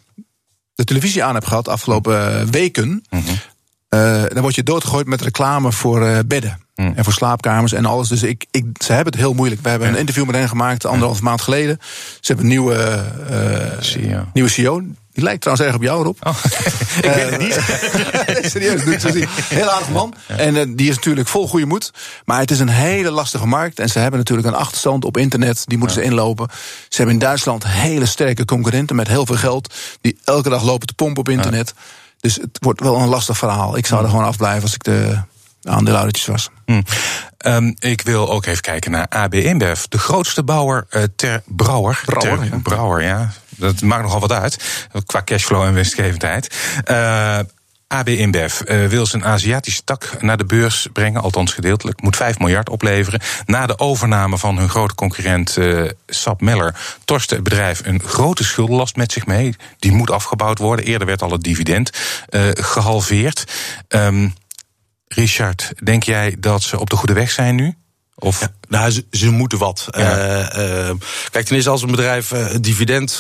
de 0.76 0.84
televisie 0.84 1.24
aan 1.24 1.34
hebt 1.34 1.48
gehad 1.48 1.68
afgelopen 1.68 2.52
weken. 2.52 3.04
Mm 3.10 3.24
-hmm. 3.26 4.28
dan 4.28 4.42
word 4.42 4.56
je 4.56 4.64
doodgegooid 4.64 5.08
met 5.08 5.22
reclame 5.22 5.72
voor 5.72 6.26
bedden. 6.26 6.62
Mm. 6.76 6.94
En 6.96 7.04
voor 7.04 7.14
slaapkamers 7.14 7.74
en 7.74 7.86
alles. 7.86 8.08
Dus 8.08 8.24
ik, 8.24 8.46
ik, 8.52 8.66
ze 8.84 8.94
hebben 8.94 9.14
het 9.14 9.22
heel 9.22 9.34
moeilijk. 9.34 9.62
We 9.62 9.70
hebben 9.70 9.88
een 9.88 9.98
interview 9.98 10.26
met 10.26 10.36
hen 10.36 10.50
gemaakt 10.50 10.86
anderhalf 10.86 11.22
maand 11.22 11.42
geleden. 11.42 11.78
Ze 12.20 12.34
hebben 12.34 12.46
een 12.46 12.52
nieuwe, 12.52 13.04
CEO. 13.80 14.26
nieuwe 14.34 14.50
CEO. 14.50 14.84
Die 15.20 15.28
lijkt 15.28 15.44
trouwens 15.44 15.68
erg 15.68 15.78
op 15.78 15.84
jou, 15.84 16.04
Rob. 16.04 16.18
Oh, 16.28 16.36
ik 17.02 17.12
weet 17.14 17.30
het 17.30 17.40
niet. 17.40 17.60
serieus, 18.52 18.84
doet 18.84 19.02
zo 19.02 19.10
zien. 19.12 19.28
Heel 19.30 19.70
aardig 19.70 19.90
man. 19.90 20.14
En 20.28 20.56
uh, 20.56 20.64
die 20.68 20.90
is 20.90 20.96
natuurlijk 20.96 21.28
vol 21.28 21.48
goede 21.48 21.66
moed. 21.66 21.92
Maar 22.26 22.40
het 22.40 22.52
is 22.52 22.60
een 22.60 22.70
hele 22.70 23.12
lastige 23.12 23.48
markt. 23.48 23.80
En 23.80 23.90
ze 23.90 24.00
hebben 24.00 24.20
natuurlijk 24.20 24.48
een 24.48 24.54
achterstand 24.54 25.06
op 25.06 25.18
internet. 25.18 25.64
Die 25.66 25.78
moeten 25.78 25.98
ja. 25.98 26.04
ze 26.04 26.10
inlopen. 26.10 26.48
Ze 26.90 26.98
hebben 26.98 27.14
in 27.14 27.20
Duitsland 27.20 27.68
hele 27.68 28.06
sterke 28.06 28.46
concurrenten 28.46 28.96
met 28.96 29.08
heel 29.08 29.26
veel 29.26 29.36
geld. 29.36 29.74
Die 30.02 30.18
elke 30.24 30.50
dag 30.50 30.64
lopen 30.64 30.88
te 30.88 30.94
pompen 30.94 31.20
op 31.20 31.30
internet. 31.30 31.74
Ja. 31.76 31.82
Dus 32.20 32.36
het 32.36 32.58
wordt 32.60 32.80
wel 32.80 32.96
een 32.96 33.08
lastig 33.08 33.38
verhaal. 33.38 33.78
Ik 33.78 33.86
zou 33.86 34.04
er 34.04 34.10
gewoon 34.10 34.26
afblijven 34.26 34.62
als 34.62 34.74
ik 34.74 34.84
de 34.84 35.18
aandeelhoudertjes 35.64 36.26
was. 36.26 36.50
Hmm. 36.66 36.84
Um, 37.46 37.76
ik 37.80 38.02
wil 38.02 38.32
ook 38.32 38.46
even 38.46 38.62
kijken 38.62 38.92
naar 38.92 39.08
AB 39.10 39.34
InBev. 39.34 39.84
De 39.84 39.98
grootste 39.98 40.44
bouwer 40.44 40.88
uh, 40.90 41.04
ter 41.16 41.42
brouwer. 41.46 42.02
Brouwer, 42.06 42.38
ter, 42.38 42.50
ja. 42.50 42.60
brouwer, 42.64 43.04
ja. 43.04 43.32
Dat 43.60 43.82
maakt 43.82 44.04
nogal 44.04 44.20
wat 44.20 44.32
uit. 44.32 44.88
Qua 45.06 45.22
cashflow 45.24 45.64
en 45.64 45.74
winstgevendheid. 45.74 46.56
Uh, 46.86 47.40
AB 47.88 48.08
InBev 48.08 48.62
uh, 48.62 48.86
wil 48.86 49.06
zijn 49.06 49.26
Aziatische 49.26 49.84
tak 49.84 50.22
naar 50.22 50.38
de 50.38 50.46
beurs 50.46 50.88
brengen, 50.94 51.22
althans 51.22 51.54
gedeeltelijk. 51.54 52.02
Moet 52.02 52.16
5 52.16 52.40
miljard 52.40 52.70
opleveren. 52.70 53.22
Na 53.46 53.66
de 53.66 53.80
overname 53.80 54.38
van 54.38 54.58
hun 54.58 54.70
grote 54.70 54.96
concurrent 54.96 55.58
uh, 55.58 55.90
Sap 56.08 56.42
Meller 56.42 56.76
torste 57.06 57.34
het 57.34 57.44
bedrijf 57.44 57.82
een 57.86 58.02
grote 58.04 58.44
schuldenlast 58.44 58.96
met 58.96 59.12
zich 59.12 59.26
mee. 59.26 59.56
Die 59.78 59.92
moet 59.92 60.12
afgebouwd 60.12 60.58
worden. 60.58 60.86
Eerder 60.86 61.08
werd 61.08 61.22
al 61.22 61.32
het 61.32 61.44
dividend 61.44 61.92
uh, 62.30 62.50
gehalveerd. 62.54 63.44
Um, 63.88 64.34
Richard, 65.08 65.72
denk 65.84 66.04
jij 66.04 66.36
dat 66.40 66.64
ze 66.64 66.80
op 66.80 66.90
de 66.90 66.96
goede 66.96 67.14
weg 67.14 67.32
zijn 67.32 67.56
nu? 67.56 67.76
Of? 68.16 68.50
Nou, 68.70 68.92
ze, 68.92 69.06
ze, 69.12 69.30
moeten 69.30 69.58
wat. 69.58 69.88
Ja. 69.90 70.58
Uh, 70.58 70.90
kijk, 71.32 71.46
ten 71.46 71.56
eerste 71.56 71.70
als 71.70 71.82
een 71.82 71.92
bedrijf 71.92 72.30
het 72.30 72.64
dividend 72.64 73.20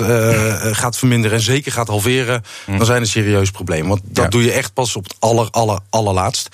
gaat 0.71 0.97
verminderen 0.97 1.37
en 1.37 1.43
zeker 1.43 1.71
gaat 1.71 1.87
halveren, 1.87 2.43
hm. 2.65 2.77
dan 2.77 2.85
zijn 2.85 3.01
er 3.01 3.07
serieus 3.07 3.51
problemen. 3.51 3.87
Want 3.87 4.01
dat 4.05 4.31
doe 4.31 4.43
je 4.43 4.51
echt 4.51 4.73
pas 4.73 4.95
op 4.95 5.03
het 5.03 5.15
aller, 5.19 5.47
aller, 5.51 5.79
allerlaatst. 5.89 6.49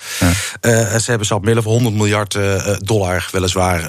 Ja. 0.60 0.98
ze 0.98 1.10
hebben 1.10 1.26
zelf 1.26 1.42
middel 1.42 1.62
van 1.62 1.72
100 1.72 1.94
miljard 1.94 2.38
dollar 2.78 3.28
weliswaar 3.32 3.80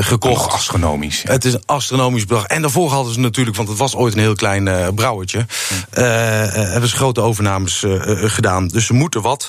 gekocht. 0.00 0.42
Nog 0.42 0.54
astronomisch. 0.54 1.22
Het 1.26 1.44
is 1.44 1.52
een 1.52 1.62
astronomisch 1.66 2.24
bedrag. 2.24 2.46
En 2.46 2.62
daarvoor 2.62 2.90
hadden 2.90 3.14
ze 3.14 3.20
natuurlijk, 3.20 3.56
want 3.56 3.68
het 3.68 3.78
was 3.78 3.94
ooit 3.94 4.14
een 4.14 4.20
heel 4.20 4.34
klein 4.34 4.94
brouwertje, 4.94 5.46
hm. 5.68 6.00
hebben 6.00 6.88
ze 6.88 6.96
grote 6.96 7.20
overnames 7.20 7.84
gedaan. 8.06 8.68
Dus 8.68 8.86
ze 8.86 8.92
moeten 8.92 9.22
wat. 9.22 9.48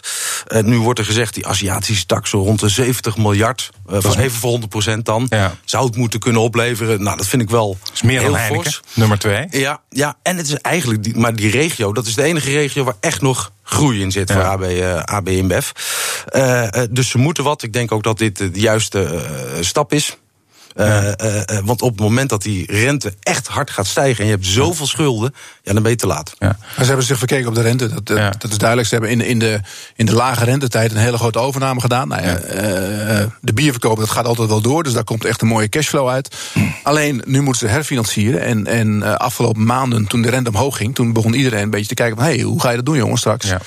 nu 0.61 0.77
wordt 0.79 0.99
er 0.99 1.05
gezegd, 1.05 1.33
die 1.33 1.47
Aziatische 1.47 2.05
tak 2.05 2.27
zo 2.27 2.41
rond 2.41 2.59
de 2.59 2.69
70 2.69 3.17
miljard. 3.17 3.69
van 3.85 4.17
even 4.17 4.39
voor 4.39 4.59
100% 4.86 4.86
dan. 5.05 5.25
Ja. 5.29 5.55
Zou 5.65 5.85
het 5.85 5.95
moeten 5.95 6.19
kunnen 6.19 6.41
opleveren. 6.41 7.03
Nou, 7.03 7.17
dat 7.17 7.27
vind 7.27 7.41
ik 7.41 7.49
wel. 7.49 7.77
is 7.93 8.01
meer 8.01 8.19
heel 8.19 8.31
dan 8.31 8.39
Heineken, 8.39 8.63
fors. 8.63 8.81
nummer 8.93 9.19
twee. 9.19 9.47
Ja, 9.49 9.81
ja, 9.89 10.17
en 10.21 10.37
het 10.37 10.47
is 10.47 10.53
eigenlijk. 10.53 11.03
Die, 11.03 11.17
maar 11.17 11.35
die 11.35 11.51
regio, 11.51 11.93
dat 11.93 12.05
is 12.05 12.15
de 12.15 12.23
enige 12.23 12.51
regio 12.51 12.83
waar 12.83 12.95
echt 12.99 13.21
nog 13.21 13.51
groei 13.63 14.01
in 14.01 14.11
zit 14.11 14.31
voor 14.31 14.43
AB, 14.43 14.63
uh, 14.63 14.95
AB 14.95 15.29
InBev. 15.29 15.69
Uh, 16.35 16.67
dus 16.89 17.09
ze 17.09 17.17
moeten 17.17 17.43
wat. 17.43 17.63
Ik 17.63 17.73
denk 17.73 17.91
ook 17.91 18.03
dat 18.03 18.17
dit 18.17 18.37
de 18.37 18.49
juiste 18.53 19.25
stap 19.61 19.93
is. 19.93 20.17
Uh, 20.77 21.03
uh, 21.05 21.59
want 21.63 21.81
op 21.81 21.91
het 21.91 21.99
moment 21.99 22.29
dat 22.29 22.41
die 22.41 22.71
rente 22.71 23.13
echt 23.23 23.47
hard 23.47 23.69
gaat 23.69 23.87
stijgen 23.87 24.19
en 24.19 24.25
je 24.25 24.35
hebt 24.35 24.45
zoveel 24.45 24.87
schulden, 24.87 25.33
ja, 25.61 25.73
dan 25.73 25.81
ben 25.81 25.91
je 25.91 25.97
te 25.97 26.07
laat. 26.07 26.33
Ja. 26.39 26.47
Maar 26.47 26.75
ze 26.77 26.85
hebben 26.85 27.05
zich 27.05 27.17
verkeken 27.17 27.47
op 27.47 27.55
de 27.55 27.61
rente. 27.61 27.87
Dat, 27.87 28.05
dat, 28.05 28.41
dat, 28.41 28.51
is 28.51 28.57
duidelijk. 28.57 28.89
Ze 28.89 28.95
hebben 28.95 29.11
in, 29.11 29.21
in, 29.21 29.39
de, 29.39 29.59
in 29.95 30.05
de 30.05 30.13
lage 30.13 30.45
rentetijd 30.45 30.91
een 30.91 30.97
hele 30.97 31.17
grote 31.17 31.39
overname 31.39 31.81
gedaan. 31.81 32.07
Nou, 32.07 32.23
ja, 32.23 32.39
de 33.41 33.53
bierverkoop 33.53 33.97
dat 33.99 34.09
gaat 34.09 34.25
altijd 34.25 34.49
wel 34.49 34.61
door, 34.61 34.83
dus 34.83 34.93
daar 34.93 35.03
komt 35.03 35.25
echt 35.25 35.41
een 35.41 35.47
mooie 35.47 35.69
cashflow 35.69 36.09
uit. 36.09 36.35
Alleen 36.83 37.21
nu 37.25 37.41
moeten 37.41 37.67
ze 37.67 37.73
herfinancieren. 37.73 38.41
En, 38.41 38.67
en 38.67 39.17
afgelopen 39.19 39.63
maanden, 39.63 40.07
toen 40.07 40.21
de 40.21 40.29
rente 40.29 40.49
omhoog 40.49 40.77
ging, 40.77 40.95
toen 40.95 41.13
begon 41.13 41.33
iedereen 41.33 41.63
een 41.63 41.69
beetje 41.69 41.87
te 41.87 41.93
kijken 41.93 42.15
van 42.15 42.25
hé, 42.25 42.33
hey, 42.33 42.43
hoe 42.43 42.61
ga 42.61 42.69
je 42.69 42.75
dat 42.75 42.85
doen, 42.85 42.97
jongens, 42.97 43.19
straks? 43.19 43.47
Ja. 43.47 43.59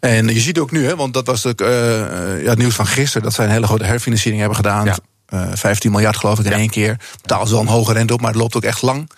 En 0.00 0.28
je 0.28 0.40
ziet 0.40 0.58
ook 0.58 0.70
nu, 0.70 0.86
hè, 0.86 0.96
want 0.96 1.14
dat 1.14 1.26
was 1.26 1.42
de, 1.42 1.54
uh, 1.56 2.42
ja, 2.42 2.48
het 2.48 2.58
nieuws 2.58 2.74
van 2.74 2.86
gisteren, 2.86 3.22
dat 3.22 3.32
zij 3.32 3.44
een 3.44 3.50
hele 3.50 3.66
grote 3.66 3.84
herfinanciering 3.84 4.40
hebben 4.40 4.58
gedaan. 4.58 4.84
Ja. 4.84 4.96
15 5.30 5.90
eh, 5.90 5.96
miljard 5.96 6.16
geloof 6.16 6.38
ik 6.38 6.44
in 6.44 6.52
één 6.52 6.70
keer. 6.70 6.96
Betaalt 7.20 7.48
ze 7.48 7.54
wel 7.54 7.62
een 7.62 7.68
hoge 7.68 7.92
rente 7.92 8.12
op, 8.12 8.20
maar 8.20 8.30
het 8.30 8.40
loopt 8.40 8.56
ook 8.56 8.64
echt 8.64 8.82
lang. 8.82 9.08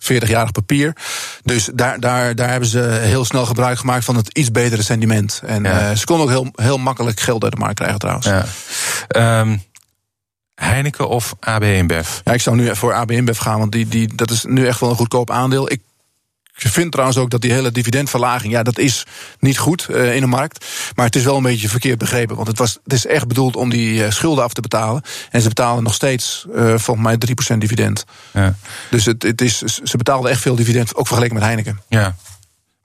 40-jarig 0.00 0.52
papier. 0.52 0.96
Dus 1.42 1.70
daar, 1.74 2.00
daar, 2.00 2.34
daar 2.34 2.50
hebben 2.50 2.68
ze 2.68 2.80
heel 2.80 3.24
snel 3.24 3.46
gebruik 3.46 3.78
gemaakt 3.78 4.04
van 4.04 4.16
het 4.16 4.38
iets 4.38 4.50
betere 4.50 4.82
sentiment. 4.82 5.42
En 5.46 5.64
uh, 5.64 5.90
ze 5.90 6.04
konden 6.04 6.26
ook 6.26 6.32
heel, 6.32 6.64
heel 6.64 6.78
makkelijk 6.78 7.20
geld 7.20 7.42
uit 7.42 7.52
de 7.52 7.58
markt 7.58 7.74
krijgen 7.74 7.98
trouwens. 7.98 8.26
Ja. 8.26 9.40
Um, 9.40 9.62
Heineken 10.54 11.08
of 11.08 11.34
AB 11.40 11.62
InBev? 11.62 12.08
Ja, 12.24 12.32
ik 12.32 12.40
zou 12.40 12.56
nu 12.56 12.76
voor 12.76 12.94
AB 12.94 13.10
InBev 13.10 13.38
gaan, 13.38 13.58
want 13.58 13.72
die, 13.72 13.88
die, 13.88 14.14
dat 14.14 14.30
is 14.30 14.44
nu 14.44 14.66
echt 14.66 14.80
wel 14.80 14.90
een 14.90 14.96
goedkoop 14.96 15.30
aandeel. 15.30 15.70
Ik 15.70 15.80
ik 16.64 16.70
vind 16.70 16.92
trouwens 16.92 17.18
ook 17.18 17.30
dat 17.30 17.40
die 17.40 17.52
hele 17.52 17.72
dividendverlaging, 17.72 18.52
ja, 18.52 18.62
dat 18.62 18.78
is 18.78 19.06
niet 19.38 19.58
goed 19.58 19.86
uh, 19.90 20.14
in 20.14 20.20
de 20.20 20.26
markt. 20.26 20.66
Maar 20.94 21.06
het 21.06 21.16
is 21.16 21.24
wel 21.24 21.36
een 21.36 21.42
beetje 21.42 21.68
verkeerd 21.68 21.98
begrepen. 21.98 22.36
Want 22.36 22.48
het, 22.48 22.58
was, 22.58 22.78
het 22.84 22.92
is 22.92 23.06
echt 23.06 23.28
bedoeld 23.28 23.56
om 23.56 23.70
die 23.70 23.94
uh, 23.94 24.10
schulden 24.10 24.44
af 24.44 24.52
te 24.52 24.60
betalen. 24.60 25.02
En 25.30 25.40
ze 25.40 25.48
betalen 25.48 25.82
nog 25.82 25.94
steeds, 25.94 26.46
uh, 26.54 26.74
volgens 26.76 27.06
mij, 27.06 27.18
3% 27.54 27.58
dividend. 27.58 28.04
Ja. 28.32 28.54
Dus 28.90 29.04
het, 29.04 29.22
het 29.22 29.40
is, 29.40 29.58
ze 29.58 29.96
betaalden 29.96 30.30
echt 30.30 30.40
veel 30.40 30.54
dividend, 30.54 30.94
ook 30.94 31.06
vergeleken 31.06 31.34
met 31.36 31.44
Heineken. 31.44 31.80
Ja. 31.88 32.16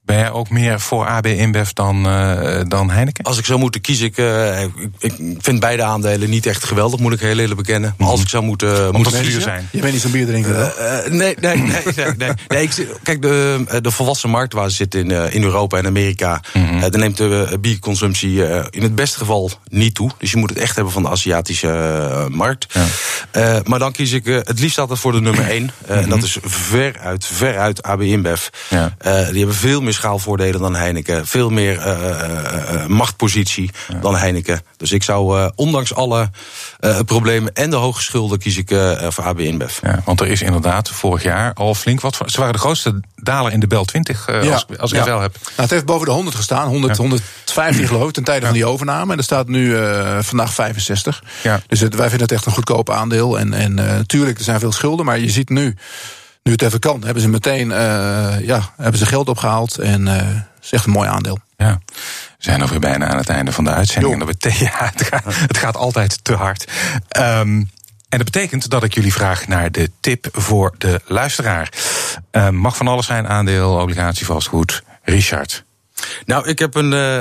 Ben 0.05 0.17
jij 0.17 0.31
ook 0.31 0.49
meer 0.49 0.79
voor 0.79 1.05
AB 1.07 1.25
InBev 1.25 1.69
dan, 1.69 2.07
uh, 2.07 2.59
dan 2.67 2.89
Heineken? 2.89 3.23
Als 3.23 3.37
ik 3.37 3.45
zou 3.45 3.59
moeten 3.59 3.81
kiezen, 3.81 4.05
ik, 4.05 4.17
uh, 4.17 4.61
ik, 4.61 4.71
ik, 4.99 5.13
vind 5.37 5.59
beide 5.59 5.83
aandelen 5.83 6.29
niet 6.29 6.45
echt 6.45 6.63
geweldig, 6.63 6.99
moet 6.99 7.13
ik 7.13 7.19
heel 7.19 7.37
eerlijk 7.37 7.55
bekennen. 7.55 7.95
Maar 7.97 8.07
als 8.07 8.21
ik 8.21 8.29
zou 8.29 8.43
moeten, 8.43 8.91
moeten 8.91 9.21
kiezen, 9.21 9.41
zijn. 9.41 9.69
Je 9.71 9.79
bent 9.79 9.93
niet 9.93 10.01
zo'n 10.01 10.11
bier 10.11 10.25
drinken, 10.25 10.73
uh, 10.79 11.11
nee, 11.11 11.35
nee, 11.39 11.57
nee, 11.57 11.81
nee, 11.95 12.05
nee. 12.17 12.29
nee 12.47 12.63
ik, 12.63 12.87
kijk, 13.03 13.21
de, 13.21 13.63
de 13.81 13.91
volwassen 13.91 14.29
markt 14.29 14.53
waar 14.53 14.69
ze 14.69 14.75
zitten 14.75 14.99
in, 14.99 15.31
in 15.31 15.43
Europa 15.43 15.77
en 15.77 15.85
Amerika, 15.85 16.41
mm 16.53 16.67
-hmm. 16.67 16.79
dan 16.79 16.99
neemt 16.99 17.17
de 17.17 17.57
bierconsumptie 17.61 18.47
in 18.69 18.81
het 18.81 18.95
beste 18.95 19.17
geval 19.17 19.51
niet 19.69 19.95
toe. 19.95 20.11
Dus 20.17 20.31
je 20.31 20.37
moet 20.37 20.49
het 20.49 20.59
echt 20.59 20.75
hebben 20.75 20.93
van 20.93 21.03
de 21.03 21.09
Aziatische 21.09 22.27
markt. 22.31 22.73
Ja. 23.31 23.61
maar 23.63 23.79
dan 23.79 23.91
kies 23.91 24.11
ik 24.11 24.25
het 24.25 24.59
liefst 24.59 24.77
altijd 24.77 24.99
voor 24.99 25.11
de 25.11 25.21
nummer 25.21 25.49
1. 25.49 25.61
Mm 25.61 25.69
-hmm. 25.85 25.95
En 25.97 26.09
dat 26.09 26.23
is 26.23 26.37
veruit, 26.41 27.25
veruit 27.25 27.83
AB 27.83 28.01
InBev. 28.01 28.47
Ja. 28.69 28.95
die 29.03 29.37
hebben 29.37 29.55
veel 29.55 29.81
meer 29.81 29.93
schaalvoordelen 29.95 30.61
dan 30.61 30.75
Heineken. 30.75 31.27
Veel 31.27 31.49
meer 31.49 31.87
uh, 31.87 32.85
machtpositie 32.85 33.71
dan 34.01 34.15
Heineken. 34.15 34.61
Dus 34.77 34.91
ik 34.91 35.03
zou, 35.03 35.51
ondanks 35.55 35.93
alle 35.93 36.29
problemen 37.05 37.53
en 37.53 37.69
de 37.69 37.75
hoge 37.75 38.01
schulden, 38.01 38.39
kies 38.39 38.57
ik 38.57 38.69
voor 39.09 39.23
AB 39.23 39.39
InBev. 39.39 39.77
Ja, 39.81 40.01
want 40.05 40.21
er 40.21 40.27
is 40.27 40.41
inderdaad 40.41 40.89
vorig 40.89 41.23
jaar 41.23 41.53
al 41.53 41.75
flink 41.75 42.01
wat. 42.01 42.19
Ze 42.25 42.39
waren 42.39 42.53
de 42.53 42.59
grootste 42.59 43.01
daler 43.15 43.51
in 43.51 43.59
de 43.59 43.67
Bel 43.67 43.85
20, 43.85 44.27
ja. 44.27 44.51
als, 44.51 44.65
als 44.79 44.91
ik 44.91 44.97
ja. 44.97 45.05
wel 45.05 45.19
heb. 45.19 45.33
Nou, 45.33 45.51
het 45.55 45.69
heeft 45.69 45.85
boven 45.85 46.05
de 46.05 46.11
100 46.11 46.35
gestaan, 46.35 46.67
100, 46.67 46.97
150 46.97 47.87
geloof 47.87 48.07
ik, 48.07 48.13
ten 48.13 48.23
tijde 48.23 48.45
van 48.45 48.55
die 48.55 48.65
overname. 48.65 49.11
En 49.11 49.17
er 49.17 49.23
staat 49.23 49.47
nu 49.47 49.75
vandaag 50.19 50.53
65. 50.53 51.23
Ja. 51.43 51.61
Dus 51.67 51.79
het, 51.79 51.95
wij 51.95 52.09
vinden 52.09 52.27
het 52.27 52.35
echt 52.35 52.45
een 52.45 52.51
goedkoop 52.51 52.89
aandeel. 52.89 53.39
En, 53.39 53.53
en 53.53 53.73
natuurlijk, 53.73 54.37
er 54.37 54.43
zijn 54.43 54.59
veel 54.59 54.71
schulden, 54.71 55.05
maar 55.05 55.19
je 55.19 55.29
ziet 55.29 55.49
nu 55.49 55.75
nu 56.45 56.51
het 56.51 56.61
even 56.61 56.79
kan, 56.79 57.03
hebben 57.03 57.21
ze 57.21 57.29
meteen 57.29 57.69
uh, 57.69 58.35
ja, 58.41 58.73
hebben 58.77 58.99
ze 58.99 59.05
geld 59.05 59.29
opgehaald. 59.29 59.77
En 59.77 60.07
uh, 60.07 60.29
is 60.61 60.71
echt 60.71 60.85
een 60.85 60.91
mooi 60.91 61.09
aandeel. 61.09 61.39
Ja. 61.57 61.79
We 61.87 61.93
zijn 62.37 62.61
alweer 62.61 62.79
bijna 62.79 63.07
aan 63.07 63.17
het 63.17 63.29
einde 63.29 63.51
van 63.51 63.63
de 63.63 63.69
uitzending. 63.69 64.13
En 64.13 64.19
dat 64.19 64.27
betekent, 64.27 64.59
ja, 64.69 64.91
het, 64.93 65.03
gaat, 65.03 65.23
het 65.25 65.57
gaat 65.57 65.77
altijd 65.77 66.23
te 66.23 66.33
hard. 66.33 66.71
Um, 67.17 67.69
en 68.09 68.17
dat 68.17 68.31
betekent 68.31 68.69
dat 68.69 68.83
ik 68.83 68.93
jullie 68.93 69.13
vraag 69.13 69.47
naar 69.47 69.71
de 69.71 69.91
tip 69.99 70.27
voor 70.31 70.75
de 70.77 71.01
luisteraar. 71.05 71.69
Uh, 72.31 72.49
mag 72.49 72.77
van 72.77 72.87
alles 72.87 73.05
zijn, 73.05 73.27
aandeel, 73.27 73.79
obligatie, 73.81 74.25
vastgoed. 74.25 74.83
Richard. 75.03 75.64
Nou, 76.25 76.47
ik 76.47 76.59
heb 76.59 76.75
een, 76.75 76.91
uh, 76.91 77.17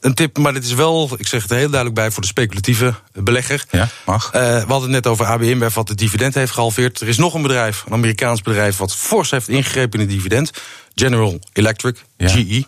een 0.00 0.14
tip, 0.14 0.38
maar 0.38 0.52
dit 0.52 0.64
is 0.64 0.74
wel, 0.74 1.10
ik 1.18 1.26
zeg 1.26 1.42
het 1.42 1.50
er 1.50 1.56
heel 1.56 1.70
duidelijk 1.70 2.00
bij, 2.00 2.10
voor 2.10 2.22
de 2.22 2.28
speculatieve 2.28 2.94
belegger. 3.12 3.64
Ja, 3.70 3.88
mag. 4.06 4.26
Uh, 4.26 4.40
we 4.40 4.58
hadden 4.58 4.82
het 4.82 4.90
net 4.90 5.06
over 5.06 5.26
ABM, 5.26 5.68
wat 5.74 5.88
het 5.88 5.98
dividend 5.98 6.34
heeft 6.34 6.52
gehalveerd. 6.52 7.00
Er 7.00 7.08
is 7.08 7.16
nog 7.16 7.34
een 7.34 7.42
bedrijf, 7.42 7.84
een 7.86 7.92
Amerikaans 7.92 8.42
bedrijf, 8.42 8.76
wat 8.76 8.94
fors 8.94 9.30
heeft 9.30 9.48
ingegrepen 9.48 10.00
in 10.00 10.06
het 10.06 10.14
dividend. 10.14 10.50
General 10.98 11.38
Electric, 11.52 12.04
ja. 12.16 12.28
GE. 12.28 12.64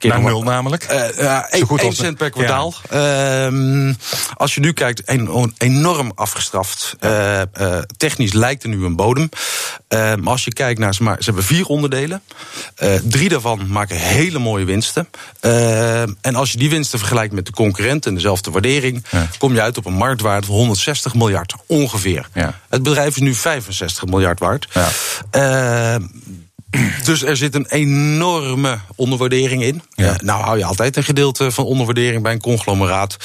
Naar 0.00 0.20
nul 0.20 0.42
namelijk? 0.42 0.86
Uh, 1.20 1.38
1 1.78 1.92
cent 1.92 2.16
per 2.16 2.30
kwartaal. 2.30 2.74
Ja. 2.90 3.50
Uh, 3.50 3.94
als 4.34 4.54
je 4.54 4.60
nu 4.60 4.72
kijkt, 4.72 5.02
een, 5.04 5.54
enorm 5.58 6.12
afgestraft. 6.14 6.96
Uh, 7.00 7.40
uh, 7.60 7.78
technisch 7.96 8.32
lijkt 8.32 8.62
er 8.62 8.68
nu 8.68 8.84
een 8.84 8.96
bodem. 8.96 9.28
maar 9.88 10.20
als 10.22 10.44
je 10.44 10.52
kijkt 10.52 10.80
naar, 10.80 10.94
ze, 10.94 11.02
maar, 11.02 11.16
ze 11.18 11.24
hebben 11.24 11.44
vier 11.44 11.66
onderdelen. 11.66 12.22
drie 13.02 13.28
daarvan 13.28 13.70
maken 13.70 13.96
hele 13.96 14.38
mooie 14.38 14.64
winsten. 14.64 15.08
en 16.20 16.34
als 16.34 16.52
je 16.52 16.58
die 16.58 16.70
winsten 16.70 16.98
vergelijkt 16.98 17.32
met 17.32 17.46
de 17.46 17.52
concurrenten 17.52 18.10
en 18.10 18.16
dezelfde 18.16 18.50
waardering... 18.50 19.04
Ja. 19.10 19.28
kom 19.38 19.54
je 19.54 19.60
uit 19.60 19.78
op 19.78 19.86
een 19.86 19.94
marktwaarde 19.94 20.46
van 20.46 20.54
160 20.54 21.14
miljard, 21.14 21.54
ongeveer. 21.66 22.28
Het 22.68 22.82
bedrijf 22.82 23.16
is 23.16 23.22
nu 23.22 23.34
65 23.34 24.04
miljard 24.04 24.38
waard. 24.38 24.68
Dus 27.04 27.22
er 27.22 27.36
zit 27.36 27.54
een 27.54 27.66
enorme 27.66 28.78
onderwaardering 28.94 29.62
in. 29.62 29.82
Ja. 29.90 30.12
Uh, 30.12 30.18
nou 30.18 30.42
hou 30.42 30.58
je 30.58 30.64
altijd 30.64 30.96
een 30.96 31.04
gedeelte 31.04 31.50
van 31.50 31.64
onderwaardering 31.64 32.22
bij 32.22 32.32
een 32.32 32.40
conglomeraat. 32.40 33.16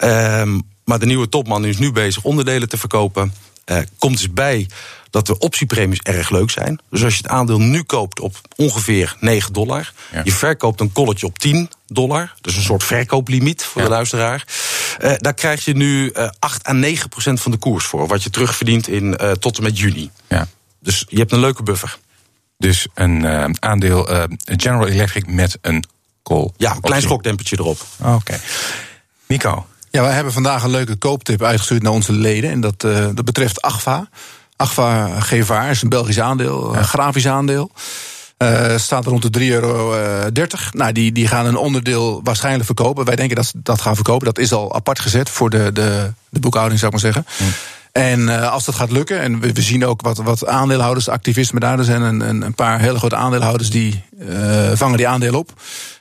Uh, 0.00 0.42
maar 0.84 0.98
de 0.98 1.06
nieuwe 1.06 1.28
topman 1.28 1.64
is 1.64 1.78
nu 1.78 1.92
bezig 1.92 2.24
onderdelen 2.24 2.68
te 2.68 2.78
verkopen. 2.78 3.32
Uh, 3.66 3.78
komt 3.98 4.16
dus 4.16 4.32
bij 4.32 4.66
dat 5.10 5.26
de 5.26 5.38
optiepremies 5.38 6.00
erg 6.02 6.30
leuk 6.30 6.50
zijn. 6.50 6.80
Dus 6.90 7.04
als 7.04 7.14
je 7.14 7.22
het 7.22 7.30
aandeel 7.30 7.60
nu 7.60 7.82
koopt 7.82 8.20
op 8.20 8.40
ongeveer 8.56 9.16
9 9.20 9.52
dollar... 9.52 9.92
Ja. 10.12 10.20
je 10.24 10.32
verkoopt 10.32 10.80
een 10.80 10.92
kolletje 10.92 11.26
op 11.26 11.38
10 11.38 11.70
dollar... 11.86 12.34
dus 12.40 12.56
een 12.56 12.62
soort 12.62 12.84
verkooplimiet 12.84 13.64
voor 13.64 13.80
ja. 13.80 13.88
de 13.88 13.94
luisteraar... 13.94 14.46
Uh, 15.00 15.12
daar 15.16 15.34
krijg 15.34 15.64
je 15.64 15.72
nu 15.72 16.10
uh, 16.14 16.28
8 16.38 16.68
à 16.68 16.72
9 16.72 17.08
procent 17.08 17.40
van 17.40 17.50
de 17.50 17.58
koers 17.58 17.84
voor... 17.84 18.06
wat 18.06 18.22
je 18.22 18.30
terugverdient 18.30 18.88
in, 18.88 19.18
tot 19.40 19.56
en 19.56 19.62
met 19.62 19.78
juni. 19.78 20.10
Ja. 20.28 20.48
Dus 20.80 21.04
je 21.08 21.18
hebt 21.18 21.32
een 21.32 21.40
leuke 21.40 21.62
buffer. 21.62 21.98
Dus 22.58 22.86
een 22.94 23.24
uh, 23.24 23.44
aandeel 23.58 24.12
uh, 24.12 24.22
General 24.44 24.88
Electric 24.88 25.26
met 25.26 25.58
een 25.60 25.84
call. 26.22 26.50
Ja, 26.56 26.74
een 26.74 26.80
klein 26.80 27.02
schokdempertje 27.02 27.56
erop. 27.58 27.80
Oké. 27.98 28.12
Okay. 28.12 28.40
Nico. 29.26 29.66
Ja, 29.90 30.02
wij 30.02 30.12
hebben 30.12 30.32
vandaag 30.32 30.62
een 30.62 30.70
leuke 30.70 30.96
kooptip 30.96 31.42
uitgestuurd 31.42 31.82
naar 31.82 31.92
onze 31.92 32.12
leden. 32.12 32.50
En 32.50 32.60
dat, 32.60 32.84
uh, 32.84 33.08
dat 33.14 33.24
betreft 33.24 33.62
Agfa. 33.62 34.08
Agfa 34.56 35.20
GVA 35.20 35.68
is 35.68 35.82
een 35.82 35.88
Belgisch 35.88 36.20
aandeel, 36.20 36.72
ja. 36.72 36.78
een 36.78 36.84
grafisch 36.84 37.28
aandeel. 37.28 37.70
Uh, 38.38 38.76
staat 38.76 39.06
rond 39.06 39.32
de 39.32 39.40
3,30 39.40 39.46
euro. 39.46 39.94
Nou, 40.72 40.92
die, 40.92 41.12
die 41.12 41.26
gaan 41.28 41.46
een 41.46 41.56
onderdeel 41.56 42.20
waarschijnlijk 42.24 42.64
verkopen. 42.64 43.04
Wij 43.04 43.16
denken 43.16 43.36
dat 43.36 43.46
ze 43.46 43.60
dat 43.62 43.80
gaan 43.80 43.94
verkopen. 43.94 44.26
Dat 44.26 44.38
is 44.38 44.52
al 44.52 44.74
apart 44.74 45.00
gezet 45.00 45.30
voor 45.30 45.50
de, 45.50 45.72
de, 45.72 46.12
de 46.28 46.40
boekhouding, 46.40 46.80
zou 46.80 46.94
ik 46.94 47.02
maar 47.02 47.12
zeggen. 47.12 47.32
Hm. 47.36 47.77
En 47.98 48.50
als 48.50 48.64
dat 48.64 48.74
gaat 48.74 48.90
lukken, 48.90 49.20
en 49.20 49.40
we, 49.40 49.62
zien 49.62 49.86
ook 49.86 50.02
wat, 50.02 50.18
wat 50.18 50.46
aandeelhouders, 50.46 51.08
activisten 51.08 51.60
daar, 51.60 51.78
er 51.78 51.84
zijn 51.84 52.02
een, 52.02 52.42
een, 52.42 52.54
paar 52.54 52.80
hele 52.80 52.98
grote 52.98 53.16
aandeelhouders 53.16 53.70
die 53.70 54.02
vangen 54.74 54.96
die 54.96 55.08
aandelen 55.08 55.38
op. 55.38 55.52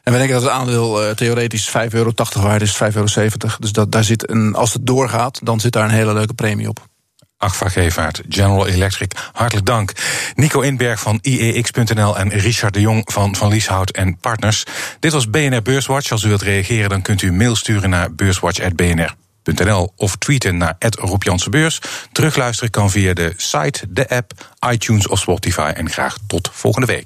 En 0.03 0.11
we 0.11 0.17
denken 0.17 0.35
dat 0.35 0.43
het 0.43 0.51
aandeel 0.51 1.15
theoretisch 1.15 1.69
5,80 1.69 1.73
euro 1.89 2.11
waard 2.33 2.61
is, 2.61 2.81
5,70 2.83 2.87
euro. 2.93 3.07
Dus 3.59 3.71
dat, 3.71 3.91
daar 3.91 4.03
zit 4.03 4.29
een, 4.29 4.55
als 4.55 4.73
het 4.73 4.87
doorgaat, 4.87 5.39
dan 5.43 5.59
zit 5.59 5.71
daar 5.71 5.83
een 5.83 5.89
hele 5.89 6.13
leuke 6.13 6.33
premie 6.33 6.69
op. 6.69 6.87
Agva 7.37 7.69
Gevaart, 7.69 8.21
General 8.29 8.67
Electric. 8.67 9.11
Hartelijk 9.31 9.65
dank. 9.65 9.91
Nico 10.35 10.61
Inberg 10.61 10.99
van 10.99 11.19
IEX.nl 11.21 12.17
en 12.17 12.29
Richard 12.29 12.73
de 12.73 12.81
Jong 12.81 13.11
van 13.11 13.35
Van 13.35 13.49
Lieshout 13.49 13.89
en 13.89 14.17
Partners. 14.17 14.63
Dit 14.99 15.11
was 15.11 15.29
BNR 15.29 15.61
Beurswatch. 15.61 16.11
Als 16.11 16.23
u 16.23 16.27
wilt 16.27 16.41
reageren, 16.41 16.89
dan 16.89 17.01
kunt 17.01 17.21
u 17.21 17.31
mail 17.31 17.55
sturen 17.55 17.89
naar 17.89 18.13
beurswatch.bnr.nl 18.13 19.26
of 19.95 20.15
tweeten 20.15 20.57
naar 20.57 20.75
Rob. 20.95 21.23
Terugluisteren 22.11 22.71
kan 22.71 22.91
via 22.91 23.13
de 23.13 23.33
site, 23.35 23.85
de 23.89 24.09
app, 24.09 24.55
iTunes 24.71 25.07
of 25.07 25.19
Spotify. 25.19 25.71
En 25.75 25.89
graag 25.89 26.17
tot 26.27 26.49
volgende 26.53 26.87
week. 26.87 26.95